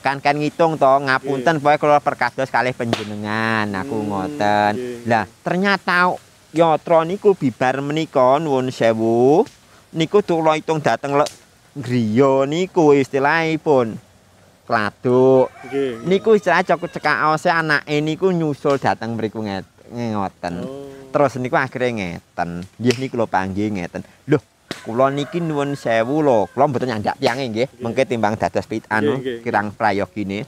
Kan 0.03 0.19
kan 0.19 0.35
ngitung 0.35 0.75
to 0.75 0.91
ngapunten 1.07 1.63
pokoke 1.63 1.79
kula 1.79 2.03
perkados 2.03 2.51
kalih 2.51 2.75
panjenengan. 2.75 3.71
Aku 3.71 4.03
Hmm, 4.03 4.11
ngoten. 4.11 4.73
lah 5.07 5.31
ternyata 5.47 6.19
yatra 6.51 7.07
niku 7.07 7.39
bibar 7.39 7.79
menika 7.79 8.43
nuwun 8.43 8.75
sewu 8.75 9.47
niku 9.95 10.27
kula 10.27 10.59
hitung 10.59 10.83
dateng 10.83 11.15
griya 11.79 12.51
niku 12.51 12.99
istilahipun. 12.99 13.95
Kladuk. 14.67 15.55
Nggih. 15.71 16.03
niku 16.03 16.35
istilah 16.35 16.67
cokot 16.67 16.91
cekak 16.91 17.31
ose 17.31 17.47
anake 17.47 17.95
niku 18.03 18.35
nyusul 18.35 18.75
dateng 18.75 19.15
mriku 19.15 19.39
ngoten. 19.39 20.55
Oh. 20.67 20.94
Terus 21.15 21.39
niku 21.39 21.55
akhirnya 21.55 21.95
ngeten. 21.95 22.67
Nggih 22.83 22.97
niku 22.99 23.15
lho 23.15 23.31
panggih 23.31 23.71
ngeten. 23.71 24.03
Lho 24.27 24.43
kula 24.83 25.15
niki 25.15 25.39
nuwun 25.39 25.79
sewu 25.79 26.27
lho. 26.27 26.51
Kula 26.51 26.67
mboten 26.67 26.91
nyandak 26.91 27.15
tiange 27.23 27.47
nggih. 27.55 27.69
Mengke 27.79 28.03
timbang 28.03 28.35
dados 28.35 28.67
pit 28.67 28.83
anu 28.91 29.23
kirang 29.23 29.71
prayogine. 29.71 30.43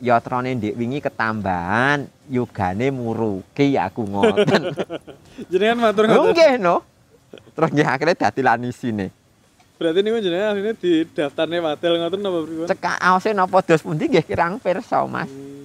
Yatrane 0.00 0.56
ndik 0.56 0.80
wingi 0.80 1.04
ketambahan 1.04 2.08
yogane 2.32 2.88
muruki 2.88 3.76
aku 3.76 4.08
ngoten. 4.08 4.72
Jenengan 5.52 5.92
matur 5.92 6.08
ngoten. 6.08 6.32
nggih 6.32 6.52
no. 6.56 6.80
Terus 7.52 7.68
nggih 7.76 7.84
akhirnya 7.84 8.16
dadi 8.16 8.40
lanisine 8.40 9.20
Berarti 9.80 10.04
niku 10.04 10.20
jenengan 10.20 10.52
akhirnya 10.52 10.76
di 10.76 10.92
daftarne 11.08 11.56
wadel 11.56 11.96
ngoten 11.96 12.20
napa 12.20 12.38
pripun? 12.44 12.66
cekak 12.68 12.96
aose 13.00 13.32
napa 13.32 13.64
dos 13.64 13.80
pundi 13.80 14.12
nggih 14.12 14.28
kirang 14.28 14.60
pirsa 14.60 15.08
Mas? 15.08 15.24
Hmm. 15.24 15.60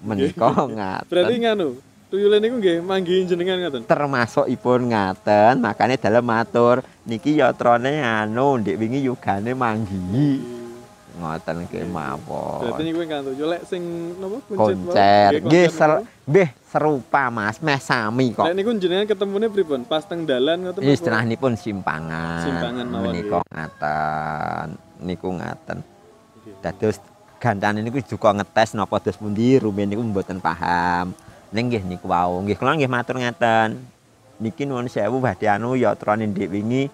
menika 0.00 0.48
Berarti 1.04 1.34
nganu, 1.44 1.76
tuyule 2.06 2.38
niku 2.38 2.62
nggih 2.62 2.78
manggihi 2.86 3.26
jenengan 3.26 3.58
ngoten. 3.66 3.82
termasuk 3.90 4.46
ipun 4.46 4.94
ngaten 4.94 5.58
makanya 5.58 5.98
dalam 5.98 6.22
matur 6.22 6.86
niki 7.02 7.42
yatrane 7.42 7.98
anu 7.98 8.62
ndik 8.62 8.78
wingi 8.78 9.02
yogane 9.02 9.50
manggihi 9.58 10.54
ngoten 11.16 11.64
nggih 11.66 11.84
mawon. 11.88 12.76
Niku 12.76 13.00
ingkang 13.02 13.24
tuyul 13.24 13.48
lek 13.48 13.64
sing 13.64 13.82
napa 14.20 14.36
koncer. 14.52 15.40
Nggih 15.42 15.66
niku. 15.72 16.04
nggih 16.28 16.48
serupa 16.68 17.32
Mas. 17.32 17.56
Meh 17.64 17.80
sami 17.80 18.36
kok. 18.36 18.44
Lek 18.44 18.54
niku 18.54 18.70
jenengan 18.76 19.08
ketemune 19.08 19.48
pripun? 19.48 19.80
Pas 19.88 20.04
teng 20.04 20.28
dalan 20.28 20.68
ngoten 20.68 20.84
apa? 20.84 20.92
istilahipun 20.92 21.52
simpangan. 21.56 22.44
Simpangan 22.44 22.86
mawon, 22.86 23.12
nggih. 23.16 23.32
ngaten. 23.32 24.66
Niku 25.02 25.28
ngaten. 25.40 25.78
Dados 26.60 27.00
gantane 27.40 27.80
niku 27.80 27.98
juga 28.04 28.36
ngetes 28.36 28.76
napa 28.76 29.00
dos 29.00 29.16
pundi 29.16 29.56
rumiyin 29.56 29.92
niku 29.92 30.04
mboten 30.04 30.40
paham 30.40 31.16
nggih 31.52 31.82
niku 31.86 32.06
wau. 32.10 32.42
Nggih 32.42 32.56
kula 32.58 32.74
nggih 32.74 32.90
matur 32.90 33.18
ngaten. 33.20 33.78
Niki 34.42 34.68
nuwun 34.68 34.88
sewu 34.90 35.20
badhe 35.20 35.46
anu 35.48 35.76
yatrane 35.78 36.26
ndik 36.28 36.50
wingi. 36.50 36.84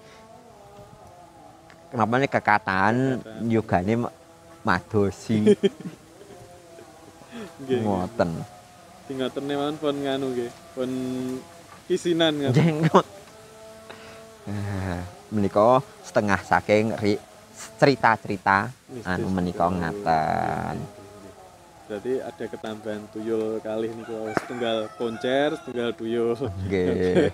Kenapa 1.92 2.14
nih 2.16 2.30
kekataan 2.30 2.96
yogane 3.48 3.94
ma- 4.06 4.14
madosi? 4.64 5.56
Ngoten. 7.68 8.30
Tingoten 9.08 9.42
mawon 9.44 9.74
pun 9.76 9.94
nganu 9.98 10.26
nggih. 10.32 10.50
Pun 10.72 10.90
kisinan 11.90 12.32
ngoten. 12.38 12.56
jenggot 12.56 13.06
Ah, 14.42 14.98
menika 15.30 15.78
setengah 16.02 16.42
saking 16.42 16.98
ri- 16.98 17.22
cerita-cerita 17.78 18.74
anu 19.06 19.30
menika 19.30 19.70
ngaten 19.70 20.82
Berarti 21.92 22.24
ada 22.24 22.44
ketambahan 22.48 23.05
tuyul 23.12 23.61
kalih 23.61 23.92
niku 23.92 24.33
setunggal 24.40 24.88
koncer, 24.96 25.61
setunggal 25.61 25.92
tuyul. 25.92 26.33
Nggih. 26.64 27.28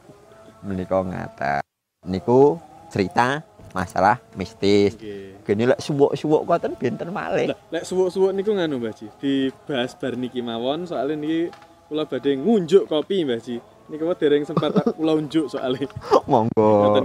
Menika 0.64 1.04
ngaten. 1.04 1.60
Niku 2.08 2.56
cerita 2.88 3.44
masalah 3.76 4.16
mistis. 4.40 4.96
Gini 5.44 5.68
lek 5.68 5.84
suwuk-suwuk 5.84 6.48
koten 6.48 6.80
benten 6.80 7.12
malih. 7.12 7.52
Lah, 7.52 7.60
lek 7.68 7.84
suwuk-suwuk 7.84 8.32
niku 8.32 8.56
nganu 8.56 8.80
Mbah 8.80 8.96
Ji, 8.96 9.12
dibahas 9.20 9.92
bar 9.92 10.16
niki 10.16 10.40
mawon 10.40 10.88
soalnya 10.88 11.20
niki 11.20 11.52
kula 11.92 12.08
badhe 12.08 12.40
ngunjuk 12.40 12.88
kopi 12.88 13.28
Mbah 13.28 13.36
Ji. 13.44 13.60
Wae 13.92 14.16
dereng 14.16 14.48
sempat 14.48 14.80
kula 14.96 15.12
unjuk 15.12 15.52
soalnya. 15.52 15.92
Monggo. 16.32 17.04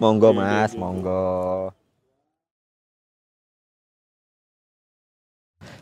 Monggo 0.00 0.32
Mas, 0.32 0.72
monggo. 0.80 1.68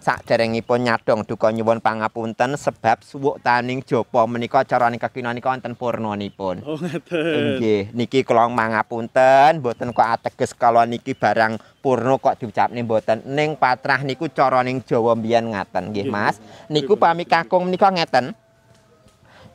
Saderengipun 0.00 0.88
nyadong 0.88 1.28
duka 1.28 1.52
nyuwun 1.52 1.84
pangapunten 1.84 2.56
sebab 2.56 3.04
suwuk 3.04 3.36
taning 3.44 3.84
japa 3.84 4.24
menika 4.24 4.64
carane 4.64 4.96
kekina 4.96 5.28
nika 5.36 5.52
wonten 5.52 5.76
purnanipun. 5.76 6.64
Oh 6.64 6.80
ngaten. 6.80 7.60
Nggih, 7.60 7.92
niki 7.92 8.24
kula 8.24 8.48
mangapunten, 8.48 9.60
mboten 9.60 9.92
kok 9.92 10.08
ateges 10.08 10.56
kalau 10.56 10.88
niki 10.88 11.12
barang 11.12 11.60
purna 11.84 12.16
kok 12.16 12.40
diucapne 12.40 12.80
mboten. 12.80 13.28
Ning 13.28 13.60
patrah 13.60 14.00
niku 14.00 14.32
cara 14.32 14.64
ning 14.64 14.80
Jawa 14.80 15.12
mbiyen 15.12 15.52
ngaten 15.52 15.92
nggih, 15.92 16.08
Mas. 16.08 16.40
Niku 16.72 16.96
pami 16.96 17.28
kakung 17.28 17.68
menika 17.68 17.92
ngeten. 17.92 18.32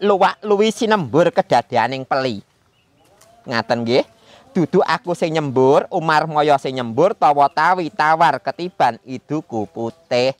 Luwak 0.05 0.37
luwi 0.45 0.69
sinembur 0.69 1.33
kedadeaning 1.33 2.05
peli. 2.05 2.45
Ngaten 3.49 3.81
nggih. 3.81 4.14
Dudu 4.55 4.79
aku 4.87 5.11
sing 5.11 5.35
nyembur, 5.35 5.83
Umar 5.91 6.31
Moyo 6.31 6.55
sing 6.55 6.79
nyembur, 6.79 7.11
tawa 7.11 7.51
tawi 7.51 7.91
tawar 7.91 8.39
ketiban 8.39 8.95
iduku 9.03 9.67
putih. 9.67 10.31